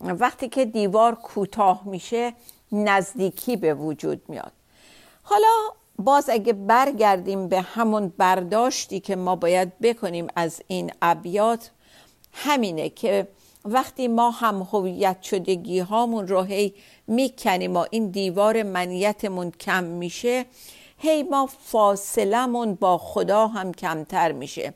وقتی 0.00 0.48
که 0.48 0.64
دیوار 0.64 1.14
کوتاه 1.14 1.82
میشه 1.84 2.32
نزدیکی 2.72 3.56
به 3.56 3.74
وجود 3.74 4.22
میاد. 4.28 4.52
حالا 5.22 5.48
باز 5.98 6.28
اگه 6.30 6.52
برگردیم 6.52 7.48
به 7.48 7.60
همون 7.60 8.12
برداشتی 8.18 9.00
که 9.00 9.16
ما 9.16 9.36
باید 9.36 9.78
بکنیم 9.78 10.26
از 10.36 10.62
این 10.66 10.92
ابیات 11.02 11.70
همینه 12.32 12.88
که 12.88 13.28
وقتی 13.64 14.08
ما 14.08 14.30
هم 14.30 14.68
هویت 14.72 15.22
شدگی 15.22 15.78
هامون 15.78 16.28
رو 16.28 16.42
هی 16.42 16.74
می‌کنیم 17.06 17.76
و 17.76 17.86
این 17.90 18.10
دیوار 18.10 18.62
منیتمون 18.62 19.50
کم 19.50 19.84
میشه 19.84 20.44
هی 20.98 21.22
ما 21.22 21.46
فاصلمون 21.46 22.74
با 22.74 22.98
خدا 22.98 23.46
هم 23.46 23.72
کمتر 23.72 24.32
میشه. 24.32 24.74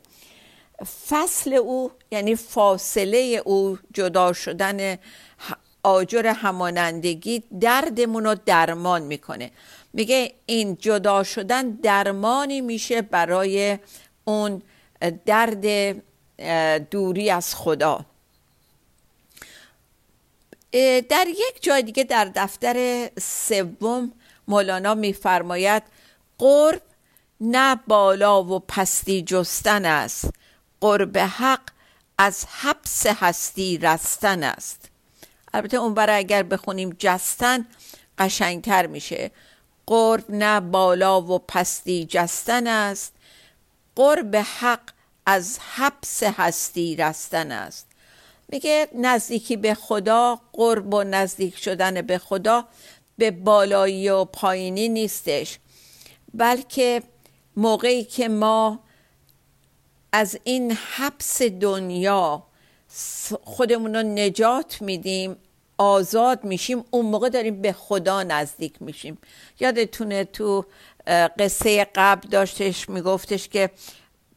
فصل 0.85 1.53
او 1.53 1.91
یعنی 2.11 2.37
فاصله 2.37 3.43
او 3.45 3.79
جدا 3.95 4.33
شدن 4.33 4.99
آجر 5.83 6.27
همانندگی 6.27 7.43
دردمون 7.61 8.25
رو 8.25 8.37
درمان 8.47 9.03
می‌کنه. 9.03 9.51
میگه 9.93 10.35
این 10.47 10.77
جدا 10.77 11.23
شدن 11.23 11.71
درمانی 11.71 12.61
میشه 12.61 13.03
برای 13.03 13.79
اون 14.25 14.63
درد 15.27 15.97
دوری 16.91 17.31
از 17.31 17.55
خدا. 17.55 18.05
در 21.09 21.27
یک 21.29 21.63
جای 21.63 21.83
دیگه 21.83 22.05
در 22.05 22.25
دفتر 22.35 23.09
سوم 23.21 24.13
مولانا 24.49 24.95
میفرماید 24.95 25.83
قرب 26.39 26.83
نه 27.41 27.81
بالا 27.87 28.45
و 28.45 28.59
پستی 28.59 29.23
جستن 29.23 29.85
است. 29.85 30.31
قرب 30.81 31.19
حق 31.19 31.61
از 32.19 32.45
حبس 32.49 33.07
هستی 33.07 33.79
رستن 33.79 34.43
است. 34.43 34.91
البته 35.55 35.77
اون 35.77 35.95
برای 35.95 36.19
اگر 36.19 36.43
بخونیم 36.43 36.97
جستن 36.99 37.67
قشنگتر 38.19 38.87
میشه. 38.87 39.31
قرب 39.87 40.25
نه 40.29 40.61
بالا 40.61 41.23
و 41.23 41.39
پستی 41.39 42.07
جستن 42.11 42.67
است. 42.67 43.13
قرب 43.97 44.37
حق 44.37 44.81
از 45.27 45.59
حبس 45.75 46.23
هستی 46.23 46.97
رستن 46.97 47.53
است. 47.53 47.87
میگه 48.49 48.89
نزدیکی 48.95 49.57
به 49.57 49.75
خدا 49.75 50.41
قرب 50.53 50.95
و 50.95 51.03
نزدیک 51.03 51.59
شدن 51.59 52.03
به 52.03 52.19
خدا 52.19 52.65
به 53.19 53.31
بالایی 53.31 54.09
و 54.09 54.25
پایینی 54.25 54.89
نیستش. 54.89 55.59
بلکه 56.35 57.03
موقعی 57.57 58.05
که 58.05 58.29
ما 58.29 58.81
از 60.13 60.39
این 60.45 60.73
حبس 60.73 61.43
دنیا 61.43 62.43
خودمون 63.45 63.95
رو 63.95 64.03
نجات 64.03 64.83
میدیم 64.83 65.37
آزاد 65.79 66.45
میشیم 66.45 66.85
اون 66.91 67.07
موقع 67.07 67.29
داریم 67.29 67.63
به 67.63 67.73
خدا 67.73 68.23
نزدیک 68.23 68.83
میشیم. 68.83 69.19
یادتونه 69.61 70.25
تو 70.25 70.65
قصه 71.39 71.87
قبل 71.95 72.29
داشتش 72.29 72.89
میگفتش 72.89 73.49
که 73.49 73.71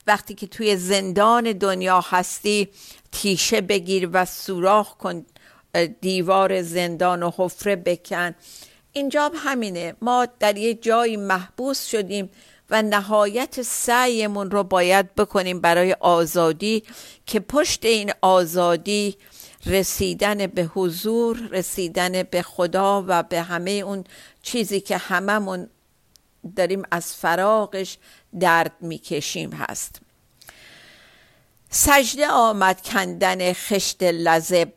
وقتی 0.07 0.34
که 0.34 0.47
توی 0.47 0.75
زندان 0.75 1.51
دنیا 1.51 2.01
هستی 2.01 2.69
تیشه 3.12 3.62
بگیر 3.62 4.10
و 4.13 4.25
سوراخ 4.25 4.97
کن 4.97 5.25
دیوار 6.01 6.62
زندان 6.62 7.23
و 7.23 7.31
حفره 7.38 7.75
بکن. 7.75 8.36
اینجا 8.93 9.31
همینه. 9.36 9.95
ما 10.01 10.27
در 10.39 10.57
یه 10.57 10.73
جایی 10.73 11.17
محبوس 11.17 11.86
شدیم. 11.86 12.29
و 12.71 12.81
نهایت 12.81 13.62
سعیمون 13.62 14.51
رو 14.51 14.63
باید 14.63 15.15
بکنیم 15.15 15.60
برای 15.60 15.93
آزادی 15.99 16.84
که 17.25 17.39
پشت 17.39 17.86
این 17.86 18.12
آزادی 18.21 19.17
رسیدن 19.65 20.47
به 20.47 20.63
حضور 20.63 21.38
رسیدن 21.51 22.23
به 22.23 22.41
خدا 22.41 23.05
و 23.07 23.23
به 23.23 23.41
همه 23.41 23.71
اون 23.71 24.03
چیزی 24.41 24.81
که 24.81 24.97
هممون 24.97 25.69
داریم 26.55 26.84
از 26.91 27.15
فراغش 27.15 27.97
درد 28.39 28.71
می‌کشیم 28.81 29.51
هست. 29.51 30.01
سجده 31.69 32.27
آمد 32.27 32.81
کندن 32.81 33.53
خشت 33.53 34.03
لذب 34.03 34.73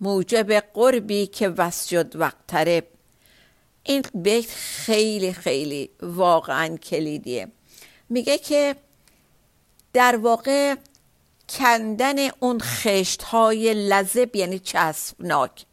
موجب 0.00 0.52
قربی 0.52 1.26
که 1.26 1.48
وسجد 1.48 2.16
وقترب. 2.16 2.84
این 3.84 4.04
بیت 4.14 4.50
خیلی 4.50 5.32
خیلی 5.32 5.90
واقعا 6.02 6.76
کلیدیه. 6.76 7.48
میگه 8.08 8.38
که 8.38 8.76
در 9.92 10.16
واقع 10.16 10.74
کندن 11.48 12.16
اون 12.40 12.60
خشت 12.60 13.22
های 13.22 13.74
لذب 13.74 14.36
یعنی 14.36 14.58
چسبناک. 14.58 15.66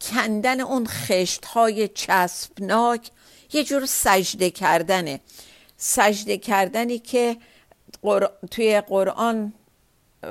کندن 0.00 0.60
اون 0.60 0.86
خشت 0.86 1.44
های 1.44 1.88
چسبناک 1.88 3.10
یه 3.52 3.64
جور 3.64 3.86
سجده 3.86 4.50
کردنه. 4.50 5.20
سجده 5.76 6.38
کردنی 6.38 6.98
که 6.98 7.36
توی 8.50 8.80
قرآن 8.80 9.52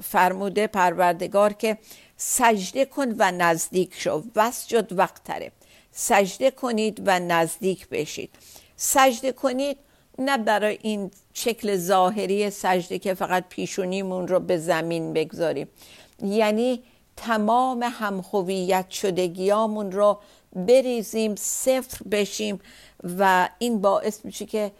فرموده 0.03 0.67
پروردگار 0.67 1.53
که 1.53 1.77
سجده 2.17 2.85
کن 2.85 3.15
و 3.17 3.31
نزدیک 3.31 3.93
شو. 3.97 4.23
وسجد 4.35 4.93
وقت 4.93 5.23
تره 5.23 5.51
سجده 5.99 6.51
کنید 6.51 7.01
و 7.05 7.19
نزدیک 7.19 7.89
بشید. 7.89 8.29
سجده 8.75 9.31
کنید 9.31 9.77
نه 10.19 10.37
برای 10.37 10.79
این 10.81 11.11
شکل 11.33 11.77
ظاهری 11.77 12.49
سجده 12.49 12.99
که 12.99 13.13
فقط 13.13 13.43
پیشونیمون 13.49 14.27
رو 14.27 14.39
به 14.39 14.57
زمین 14.57 15.13
بگذاریم. 15.13 15.67
یعنی 16.21 16.83
تمام 17.17 17.83
همهویت 17.83 18.89
شدگیامون 18.89 19.91
رو 19.91 20.19
بریزیم 20.55 21.35
صفر 21.35 22.03
بشیم 22.11 22.59
و 23.19 23.49
این 23.59 23.81
باعث 23.81 24.25
میشه 24.25 24.45
که 24.45 24.71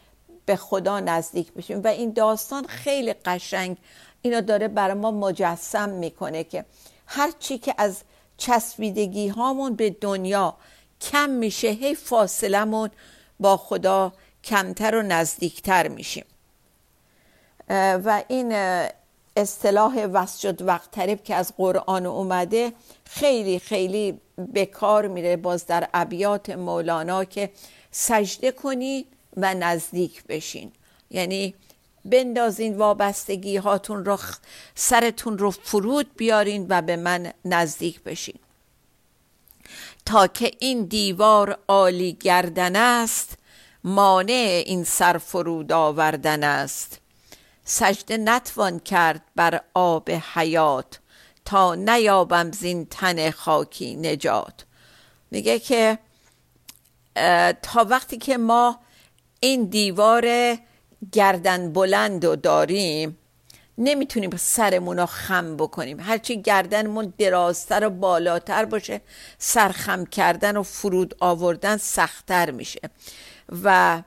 به 0.46 0.56
خدا 0.56 1.00
نزدیک 1.00 1.54
بشیم. 1.54 1.82
و 1.84 1.88
این 1.88 2.12
داستان 2.12 2.68
خیلی 2.68 3.14
قشنگ 3.14 3.78
اینو 4.22 4.42
داره 4.42 4.68
برای 4.68 4.94
ما 4.94 5.12
مجسم 5.12 5.90
می‌کنه 5.90 6.44
که 6.44 6.66
هر 7.06 7.32
چی 7.40 7.58
که 7.58 7.76
از 7.78 8.02
چسبیدگی 8.38 9.28
هامون 9.28 9.76
به 9.76 9.90
دنیا 9.90 10.58
کم 11.02 11.30
میشه. 11.30 11.68
هی 11.68 11.96
فاصلمون 11.96 12.90
با 13.40 13.58
خدا 13.58 14.14
کمتر 14.44 14.96
و 14.96 15.02
نزدیکتر 15.02 15.88
میشیم. 15.88 16.26
و 17.70 18.24
این 18.28 18.52
اصطلاح 19.38 20.06
وسجد 20.06 20.62
وقت 20.62 20.92
طریب 20.92 21.24
که 21.24 21.36
از 21.36 21.54
قرآن 21.58 22.06
اومده 22.06 22.74
خیلی 23.06 23.60
خیلی 23.60 24.22
به 24.54 24.66
کار 24.66 25.08
میره. 25.08 25.38
باز 25.38 25.66
در 25.66 25.90
ابیات 25.94 26.50
مولانا 26.50 27.24
که 27.26 27.50
سجده 27.92 28.52
کنید 28.52 29.08
و 29.38 29.54
نزدیک 29.54 30.24
بشین. 30.24 30.72
یعنی 31.12 31.54
بندازین 32.06 32.78
وابستگی 32.78 33.58
هاتون 33.58 34.06
رو 34.06 34.18
سرتون 34.76 35.38
رو 35.38 35.52
فرود 35.52 36.16
بیارین 36.18 36.66
و 36.70 36.82
به 36.82 36.96
من 36.96 37.34
نزدیک 37.46 38.04
بشین. 38.04 38.40
تا 40.08 40.28
که 40.28 40.52
این 40.60 40.86
دیوار 40.86 41.58
عالی 41.68 42.14
گردن 42.14 42.76
است 42.76 43.38
مانع 43.84 44.64
این 44.66 44.84
سر 44.84 45.18
فرود 45.18 45.72
آوردن 45.72 46.44
است. 46.44 47.02
سجده 47.64 48.18
نتوان 48.18 48.80
کرد 48.80 49.22
بر 49.36 49.62
آب 49.74 50.10
حیات 50.12 51.00
تا 51.46 51.76
نیابم 51.76 52.52
زین 52.52 52.86
تن 52.86 53.32
خاکی 53.32 53.96
نجات. 53.96 54.66
میگه 55.32 55.60
که 55.60 56.00
تا 57.62 57.86
وقتی 57.90 58.18
که 58.18 58.38
ما 58.38 58.80
این 59.40 59.66
دیوار 59.66 60.58
گردن 61.12 61.74
بلند 61.74 62.26
رو 62.26 62.36
داریم 62.36 63.18
نمی‌تونیم 63.78 64.38
سرمون 64.38 64.98
رو 65.00 65.06
خم 65.06 65.58
بکنیم. 65.58 66.00
هرچی 66.00 66.42
گردنمون 66.42 67.14
درازتر 67.18 67.88
و 67.88 67.90
بالاتر 67.90 68.66
باشه 68.66 69.02
سرخم 69.38 70.06
کردن 70.06 70.58
و 70.58 70.64
فرود 70.64 71.16
آوردن 71.20 71.78
سختتر 71.78 72.52
میشه. 72.52 72.80
و 73.64 74.02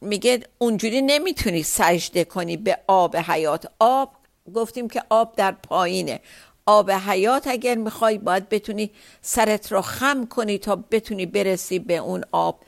میگه 0.00 0.40
اونجوری 0.58 1.02
نمی‌تونی 1.02 1.62
سجده 1.62 2.24
کنی 2.24 2.56
به 2.56 2.78
آب 2.86 3.16
حیات. 3.16 3.66
آب 3.78 4.12
گفتیم 4.54 4.88
که 4.88 5.02
آب 5.08 5.36
در 5.36 5.52
پایینه. 5.52 6.20
آب 6.66 6.90
حیات 6.90 7.46
اگر 7.46 7.74
می‌خوای 7.74 8.18
باید 8.18 8.48
بتونی 8.48 8.90
سرت 9.22 9.72
رو 9.72 9.82
خم 9.82 10.26
کنی 10.26 10.58
تا 10.58 10.76
بتونی 10.76 11.26
برسی 11.26 11.78
به 11.78 11.96
اون 11.96 12.24
آب. 12.32 12.60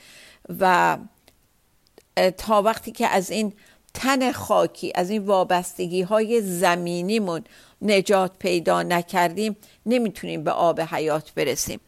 و 0.61 0.99
تا 2.37 2.63
وقتی 2.63 2.93
که 2.93 3.07
از 3.07 3.31
این 3.31 3.53
تن 3.97 4.33
خاکی. 4.33 4.93
از 4.95 5.11
این 5.11 5.23
وابستگی 5.23 6.03
های 6.03 6.41
زمینیمون 6.43 7.45
نجات 7.83 8.33
پیدا 8.39 8.83
نکردیم 8.83 9.57
نمی‌تونیم 9.87 10.45
به 10.45 10.51
آب 10.51 10.81
حیات 10.81 11.35
برسیم. 11.35 11.81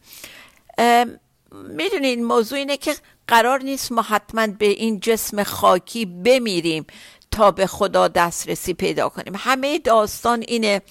می‌دونین 1.51 2.25
موضوع 2.25 2.57
اینه 2.57 2.77
که 2.77 2.95
قرار 3.27 3.61
نیست 3.63 3.91
ما 3.91 4.01
حتما 4.01 4.47
به 4.47 4.65
این 4.65 4.99
جسم 4.99 5.43
خاکی 5.43 6.05
بمیریم 6.05 6.85
تا 7.31 7.51
به 7.51 7.67
خدا 7.67 8.07
دسترسی 8.07 8.73
پیدا 8.73 9.09
کنیم. 9.09 9.33
همه 9.37 9.79
داستان 9.79 10.43
اینه 10.47 10.81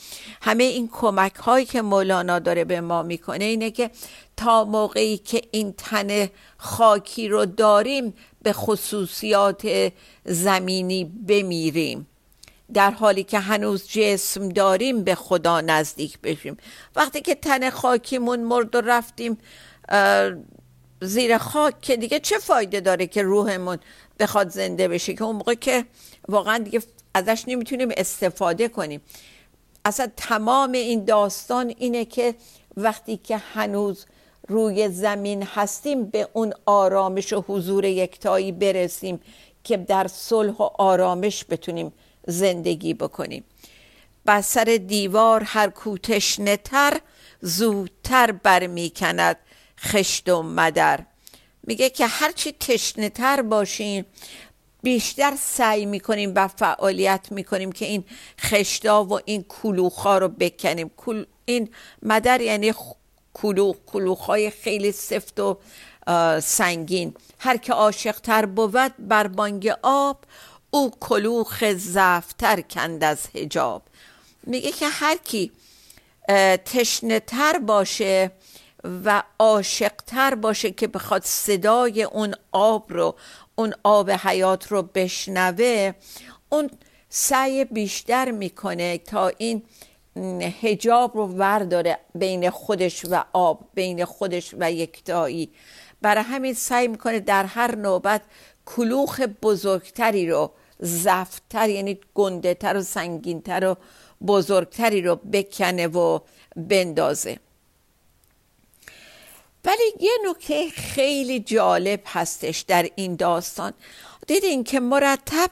همه 0.43 0.65
این 0.65 0.89
کمک 0.93 1.35
هایی 1.35 1.67
که 1.67 1.83
مولانا 1.83 2.39
داره 2.39 2.65
به 2.65 2.81
ما 2.81 3.03
می‌کنه 3.03 3.45
اینه 3.45 3.71
که 3.71 3.91
تا 4.37 4.65
موقعی 4.65 5.17
که 5.17 5.43
این 5.51 5.73
تن 5.73 6.29
خاکی 6.59 7.29
رو 7.29 7.45
داریم 7.45 8.15
به 8.43 8.53
خصوصیات 8.53 9.93
زمینی 10.25 11.05
بمیریم. 11.05 12.07
در 12.75 12.91
حالی 12.91 13.25
که 13.25 13.39
هنوز 13.39 13.89
جسم 13.89 14.49
داریم 14.49 15.05
به 15.05 15.15
خدا 15.15 15.61
نزدیک 15.61 16.19
بشیم. 16.19 16.57
وقتی 16.97 17.21
که 17.21 17.35
تن 17.35 17.71
خاکیمون 17.71 18.41
مرد 18.41 18.75
و 18.75 18.81
رفتیم 18.81 19.39
زیر 21.03 21.39
خاک 21.39 21.81
که 21.81 21.97
دیگه 21.97 22.21
چه 22.21 22.39
فایده 22.39 22.81
داره 22.81 23.07
که 23.07 23.23
روحمون 23.23 23.79
بخواد 24.21 24.49
زنده 24.49 24.89
بشه؟ 24.89 25.15
که 25.15 25.25
اون 25.25 25.37
موقع 25.37 25.55
که 25.55 25.85
واقعا 26.29 26.59
دیگه 26.59 26.83
ازش 27.15 27.45
نمی‌تونیم 27.47 27.89
استفاده 27.97 28.69
کنیم. 28.69 29.01
اصلا 29.85 30.09
تمام 30.17 30.73
این 30.73 31.05
داستان 31.05 31.75
اینه 31.79 32.05
که 32.05 32.35
وقتی 32.77 33.17
که 33.17 33.37
هنوز 33.37 34.07
روی 34.49 34.89
زمین 34.89 35.43
هستیم 35.43 36.05
به 36.05 36.29
اون 36.33 36.53
آرامش 36.67 37.33
و 37.33 37.45
حضور 37.49 37.85
یکتایی 37.85 38.53
برسیم 38.53 39.21
که 39.65 39.77
در 39.77 40.07
صلح 40.07 40.53
و 40.53 40.63
آرامش 40.63 41.45
بتونیم 41.51 41.93
زندگی 42.27 42.95
بکنیم. 42.95 43.45
بر 44.25 44.41
سر 44.41 44.65
دیوار 44.87 45.43
هر 45.43 45.71
کوتش 45.71 46.41
نتر 46.41 47.01
زودتر 47.41 48.33
برمیکند 48.33 49.37
خشت 49.81 50.29
و 50.29 50.43
مدر. 50.43 51.01
میگه 51.63 51.91
که 51.91 52.07
هرچی 52.07 52.53
تشنه 52.53 53.09
تر 53.09 53.43
باشیم 53.43 54.07
بیشتر 54.83 55.33
سعی 55.39 55.87
می‌کنیم 55.87 56.33
و 56.35 56.49
فعالیت 56.49 57.27
می‌کنیم 57.31 57.73
که 57.73 57.85
این 57.85 58.05
خشتا 58.41 59.05
و 59.05 59.21
این 59.25 59.45
کلوخا 59.49 60.19
رو 60.19 60.29
بکنیم. 60.29 60.91
این 61.45 61.69
مدر 62.03 62.41
یعنی 62.41 62.73
کلوخ 63.43 63.77
کلوخ 63.87 64.21
های 64.21 64.51
خیلی 64.51 64.93
سفت 64.93 65.41
و 65.41 65.59
سنگین. 66.41 67.15
هر 67.39 67.57
که 67.57 67.73
عاشق 67.73 68.21
تر 68.21 68.47
بود 68.47 68.95
بر 68.99 69.27
بانگ 69.27 69.73
آب 69.83 70.25
او 70.71 70.91
کلوخ 71.01 71.65
زفتر 71.77 72.61
کند 72.61 73.05
از 73.05 73.19
هجاب 73.35 73.83
میگه 74.43 74.73
که 74.73 74.89
هر 74.89 75.17
کی 75.17 75.53
تشنه 76.65 77.21
تر 77.21 77.59
باشه 77.59 78.31
و 79.05 79.23
عاشقتر 79.39 80.35
باشه 80.35 80.71
که 80.71 80.87
بخواد 80.87 81.23
صدای 81.25 82.03
اون 82.03 82.35
آب 82.53 82.93
رو 82.93 83.15
اون 83.55 83.75
آب 83.85 84.11
حیات 84.11 84.67
رو 84.67 84.83
بشنوه 84.83 85.93
اون 86.49 86.71
سعی 87.09 87.65
بیشتر 87.65 88.31
می‌کنه 88.31 88.99
تا 88.99 89.29
این 89.29 89.63
هجاب 90.63 91.17
رو 91.17 91.27
ورداره 91.27 91.99
بین 92.15 92.51
خودش 92.51 93.05
و 93.05 93.25
آب 93.33 93.61
بین 93.75 94.05
خودش 94.05 94.55
و 94.59 94.73
یکتایی. 94.73 95.51
برای 96.03 96.25
همین 96.25 96.55
سعی 96.55 96.89
می‌کنه 96.89 97.21
در 97.21 97.45
هر 97.45 97.77
نوبت 97.77 98.23
کلوخ 98.67 99.21
بزرگتری 99.21 100.31
رو 100.31 100.51
زفتتر 100.81 101.69
یعنی 101.69 102.01
گندهتر 102.15 102.77
و 102.77 102.83
سنگینتر 102.83 103.65
و 103.65 103.77
بزرگتری 104.27 105.03
رو 105.03 105.17
بکنه 105.17 105.87
و 105.87 106.21
بندازه. 106.57 107.39
ولی 109.65 109.93
یه 110.01 110.13
نکته 110.31 110.71
خیلی 110.71 111.41
جالب 111.41 112.01
هستش 112.07 112.61
در 112.61 112.91
این 112.97 113.17
داستان. 113.17 113.73
دیدین 114.27 114.65
که 114.65 114.81
مرتب 114.81 115.51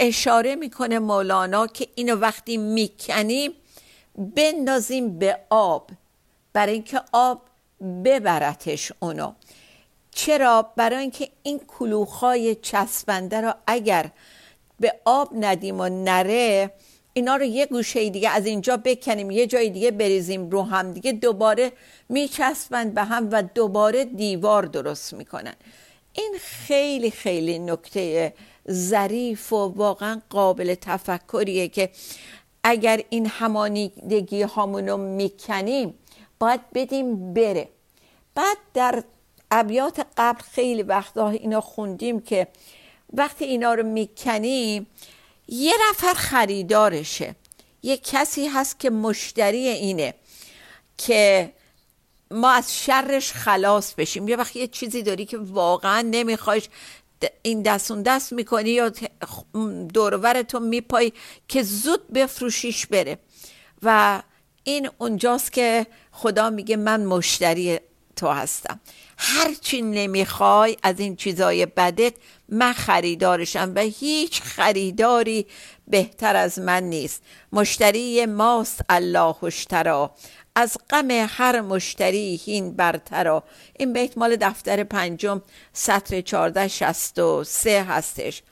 اشاره 0.00 0.54
می‌کنه 0.54 0.98
مولانا 0.98 1.66
که 1.66 1.88
اینو 1.94 2.16
وقتی 2.16 2.56
می‌کنیم 2.56 3.52
بندازیم 4.18 5.18
به 5.18 5.38
آب 5.50 5.90
برای 6.52 6.72
اینکه 6.72 7.00
آب 7.12 7.42
ببرتش 8.04 8.92
اونو. 9.00 9.32
چرا؟ 10.10 10.72
برای 10.76 10.96
اینکه 10.96 11.28
این 11.42 11.60
کلوخای 11.78 12.54
چسبنده 12.54 13.40
رو 13.40 13.54
اگر 13.66 14.10
به 14.80 14.94
آب 15.04 15.28
ندیم 15.32 15.80
و 15.80 15.88
نره 15.88 16.70
اینا 17.12 17.36
رو 17.36 17.44
یه 17.44 17.66
گوشه 17.66 18.10
دیگه 18.10 18.30
از 18.30 18.46
اینجا 18.46 18.76
بکنیم 18.76 19.30
یه 19.30 19.46
جای 19.46 19.70
دیگه 19.70 19.90
بریزیم 19.90 20.50
رو 20.50 20.62
هم 20.62 20.92
دیگه 20.92 21.12
دوباره 21.12 21.72
میچسبند 22.08 22.94
به 22.94 23.04
هم 23.04 23.28
و 23.32 23.42
دوباره 23.42 24.04
دیوار 24.04 24.62
درست 24.62 25.14
می‌کنن. 25.14 25.54
این 26.12 26.34
خیلی 26.40 27.10
خیلی 27.10 27.58
نکته 27.58 28.34
ظریف 28.70 29.52
و 29.52 29.56
واقعا 29.56 30.20
قابل 30.30 30.74
تفکریه 30.74 31.68
که 31.68 31.90
اگر 32.64 33.00
این 33.10 33.26
همانیدگی 33.26 34.42
هامونو 34.42 34.96
می‌کنیم 34.96 35.94
باید 36.38 36.60
بدیم 36.74 37.34
بره. 37.34 37.68
بعد 38.34 38.56
در 38.74 39.04
ابیات 39.50 40.06
قبل 40.16 40.42
خیلی 40.42 40.82
وقتا 40.82 41.28
اینا 41.28 41.60
خوندیم 41.60 42.20
که 42.20 42.46
وقتی 43.12 43.44
اینا 43.44 43.74
رو 43.74 43.82
می‌کنیم 43.82 44.86
یه 45.48 45.72
نفر 45.90 46.14
خریدارشه. 46.14 47.34
یه 47.82 47.96
کسی 47.96 48.46
هست 48.46 48.80
که 48.80 48.90
مشتری 48.90 49.68
اینه 49.68 50.14
که 50.98 51.52
ما 52.30 52.50
از 52.50 52.76
شرش 52.76 53.32
خلاص 53.32 53.94
بشیم. 53.94 54.28
یه 54.28 54.36
وقت 54.36 54.56
یه 54.56 54.66
چیزی 54.66 55.02
داری 55.02 55.26
که 55.26 55.38
واقعا 55.38 56.02
نمیخوایش 56.10 56.68
این 57.42 57.62
دستون 57.62 58.02
دست 58.02 58.32
می‌کنی 58.32 58.70
یا 58.70 58.92
دورورتون 59.94 60.68
میپایی 60.68 61.12
که 61.48 61.62
زود 61.62 62.12
بفروشیش 62.12 62.86
بره. 62.86 63.18
و 63.82 64.22
این 64.64 64.90
اونجاست 64.98 65.52
که 65.52 65.86
خدا 66.12 66.50
میگه 66.50 66.76
من 66.76 67.04
مشتری 67.04 67.80
تو 68.16 68.28
هستم. 68.28 68.80
هرچی 69.18 69.82
نمی‌خوای 69.82 70.76
از 70.82 71.00
این 71.00 71.16
چیزای 71.16 71.66
بدت 71.66 72.14
من 72.48 72.72
خریدارشم 72.72 73.72
و 73.74 73.80
هیچ 73.80 74.42
خریداری 74.42 75.46
بهتر 75.88 76.36
از 76.36 76.58
من 76.58 76.82
نیست. 76.82 77.22
مشتری 77.52 78.26
ماست 78.26 78.80
الله 78.88 79.44
اشترا 79.44 80.14
از 80.56 80.76
غم 80.90 81.10
هر 81.10 81.60
مشتری 81.60 82.40
هین 82.44 82.76
برترا 82.76 83.44
این 83.78 83.92
بیت 83.92 84.18
مال 84.18 84.36
دفتر 84.36 84.84
پنجم 84.84 85.42
سطر 85.72 86.20
چارده 86.20 86.68
شست 86.68 87.18
و 87.18 87.44
سه 87.44 87.82
هستش. 87.82 88.42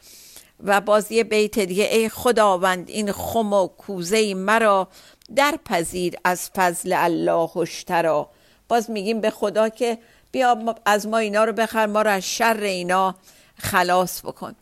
و 0.64 0.80
باز 0.80 1.12
یه 1.12 1.24
بیت 1.24 1.58
دیگه 1.58 1.84
ای 1.84 2.08
خداوند 2.08 2.88
این 2.88 3.12
خم 3.12 3.52
و 3.52 3.66
کوزه 3.66 4.34
مرا 4.34 4.88
در 5.36 5.58
پذیر 5.64 6.16
از 6.24 6.50
فضل 6.56 6.94
الله 6.96 7.56
اشترا 7.56 8.30
باز 8.68 8.90
میگیم 8.90 9.20
به 9.20 9.30
خدا 9.30 9.68
که 9.68 9.98
بیا 10.32 10.74
از 10.86 11.06
ما 11.06 11.18
اینا 11.18 11.44
رو 11.44 11.52
بخر 11.52 11.86
ما 11.86 12.02
رو 12.02 12.10
از 12.10 12.22
شر 12.22 12.60
اینا 12.60 13.14
خلاص 13.58 14.20
بکن. 14.24 14.54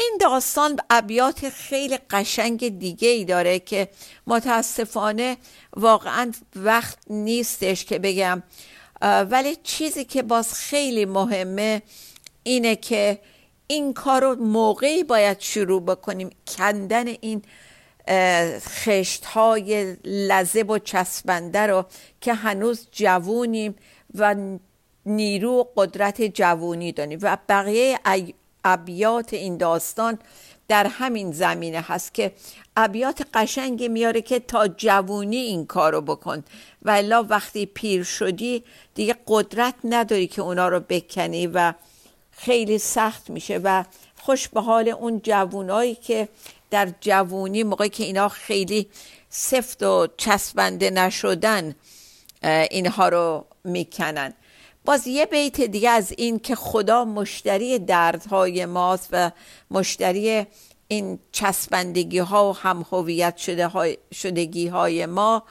این 0.00 0.18
داستان 0.20 0.78
ابیات 0.90 1.48
خیلی 1.48 1.98
قشنگ 2.10 2.78
دیگه 2.78 3.08
ای 3.08 3.24
داره 3.24 3.58
که 3.58 3.88
متاسفانه 4.26 5.36
واقعا 5.76 6.32
وقت 6.56 6.98
نیستش 7.10 7.84
که 7.84 7.98
بگم. 7.98 8.42
ولی 9.02 9.56
چیزی 9.62 10.04
که 10.04 10.22
باز 10.22 10.54
خیلی 10.54 11.04
مهمه 11.04 11.82
اینه 12.42 12.76
که 12.76 13.20
این 13.66 13.92
کار 13.92 14.20
رو 14.20 14.34
موقعی 14.36 15.04
باید 15.04 15.40
شروع 15.40 15.82
بکنیم. 15.82 16.30
کندن 16.56 17.06
این 17.06 17.42
خشت 18.58 19.24
های 19.24 19.96
لذب 20.04 20.70
و 20.70 20.78
چسبنده 20.78 21.66
رو 21.66 21.84
که 22.20 22.34
هنوز 22.34 22.88
جوونیم 22.92 23.74
و 24.14 24.34
نیرو 25.06 25.52
و 25.52 25.64
قدرت 25.76 26.22
جوونی 26.22 26.92
داریم. 26.92 27.18
و 27.22 27.38
بقیه 27.48 27.98
ابیات 28.64 29.34
این 29.34 29.56
داستان 29.56 30.18
در 30.68 30.86
همین 30.86 31.32
زمینه 31.32 31.80
هست 31.80 32.14
که 32.14 32.32
ابیات 32.76 33.22
قشنگی 33.34 33.88
میاره 33.88 34.22
که 34.22 34.38
تا 34.38 34.68
جوونی 34.68 35.36
این 35.36 35.66
کارو 35.66 36.00
بکن. 36.00 36.44
و 36.82 36.90
الا 36.90 37.22
وقتی 37.22 37.66
پیر 37.66 38.04
شدی 38.04 38.64
دیگه 38.94 39.16
قدرت 39.26 39.74
نداری 39.84 40.26
که 40.26 40.42
اونا 40.42 40.68
رو 40.68 40.80
بکنی 40.80 41.46
و 41.46 41.74
خیلی 42.30 42.78
سخت 42.78 43.30
میشه 43.30 43.60
و 43.64 43.84
خوش 44.20 44.48
به 44.48 44.60
حال 44.60 44.88
اون 44.88 45.20
جوونایی 45.20 45.94
که 45.94 46.28
در 46.70 46.88
جوونی 47.00 47.62
موقعی 47.62 47.88
که 47.88 48.04
اینا 48.04 48.28
خیلی 48.28 48.88
سفت 49.28 49.82
و 49.82 50.08
چسبنده 50.16 50.90
نشدن 50.90 51.74
اینها 52.70 53.08
رو 53.08 53.46
می‌کنن. 53.64 54.34
باز 54.84 55.06
یه 55.06 55.26
بیت 55.26 55.60
دیگه 55.60 55.90
از 55.90 56.12
این 56.16 56.38
که 56.38 56.54
خدا 56.54 57.04
مشتری 57.04 57.78
دردهای 57.78 58.66
ماست 58.66 59.08
و 59.12 59.30
مشتری 59.70 60.46
این 60.88 61.18
چسبندگی 61.32 62.18
ها 62.18 62.50
و 62.50 62.56
هم 62.56 62.86
هویت 62.92 63.36
شده 63.36 63.98
شدگی 64.14 64.68
های 64.68 65.06
ما 65.06 65.42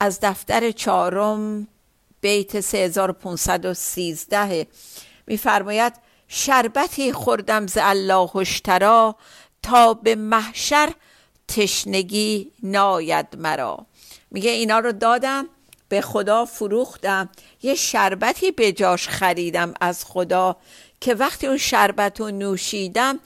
از 0.00 0.18
دفتر 0.22 0.70
چهارم 0.70 1.68
بیت 2.20 2.60
3513 2.60 4.66
میفرماید 5.26 5.92
شربتی 6.28 7.12
خوردم 7.12 7.66
ز 7.66 7.78
الله 7.80 8.36
اشترا 8.36 9.16
تا 9.62 9.94
به 9.94 10.14
محشر 10.14 10.92
تشنگی 11.48 12.52
ناید 12.62 13.26
مرا. 13.38 13.86
میگه 14.30 14.50
اینا 14.50 14.78
رو 14.78 14.92
دادم 14.92 15.48
به 15.94 16.00
خدا 16.00 16.44
فروختم. 16.44 17.28
یه 17.62 17.74
شربتی 17.74 18.50
به 18.50 18.72
جاش 18.72 19.08
خریدم 19.08 19.74
از 19.80 20.04
خدا 20.04 20.56
که 21.00 21.14
وقتی 21.14 21.46
اون 21.46 21.56
شربت 21.56 22.20
رو 22.20 22.30
نوشیدم 22.30 23.18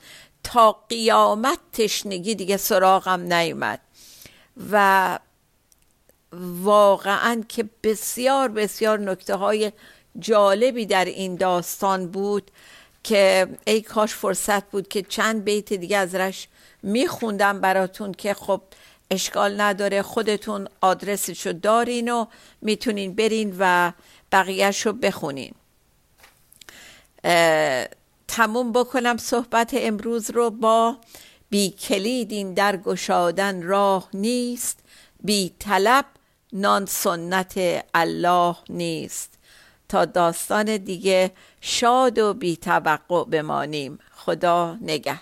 تا 0.45 0.73
قیامت 0.89 1.59
تشنگی 1.73 2.35
دیگه 2.35 2.57
سراغم 2.57 3.33
نیومد. 3.33 3.81
و 4.73 5.19
واقعا 6.63 7.45
که 7.49 7.65
بسیار 7.83 8.49
بسیار 8.49 8.99
نکته 8.99 9.35
های 9.35 9.73
جالبی 10.19 10.87
در 10.87 11.05
این 11.05 11.37
داستان 11.37 12.07
بود 12.07 12.51
که 13.05 13.49
ای 13.67 13.81
کاش 13.81 14.15
فرصت 14.15 14.71
بود 14.71 14.89
که 14.89 15.03
چند 15.03 15.45
بیت 15.45 15.73
دیگه 15.73 15.97
ازش 15.97 16.49
میخوندم 16.83 17.61
براتون 17.61 18.13
که 18.13 18.35
خب 18.35 18.61
اشکال 19.11 19.61
نداره 19.61 20.03
خودتون 20.03 20.69
آدرسشو 20.81 21.53
دارین 21.53 22.13
و 22.13 22.27
می‌تونین 22.63 23.15
برین 23.15 23.57
و 23.59 23.93
بقیهش 24.33 24.87
رو 24.87 24.93
بخونین. 24.93 25.55
تموم 28.29 28.73
بکنم 28.73 29.17
صحبت 29.17 29.71
امروز 29.75 30.31
رو. 30.31 30.51
با 30.51 30.97
بی 31.51 31.71
کلید 31.71 32.33
این 32.33 32.55
در 32.55 32.77
گشادن 32.77 33.63
راه 33.63 34.09
نیست 34.15 34.79
بی 35.21 35.55
طلب 35.59 36.05
نان 36.53 36.87
سنت 36.87 37.85
الله 37.95 38.57
نیست. 38.69 39.39
تا 39.89 40.05
داستان 40.05 40.77
دیگه 40.77 41.33
شاد 41.61 42.19
و 42.19 42.35
بی 42.35 42.57
توقع 42.57 43.25
بمانیم. 43.25 43.99
خدا 44.17 44.77
نگه 44.81 45.21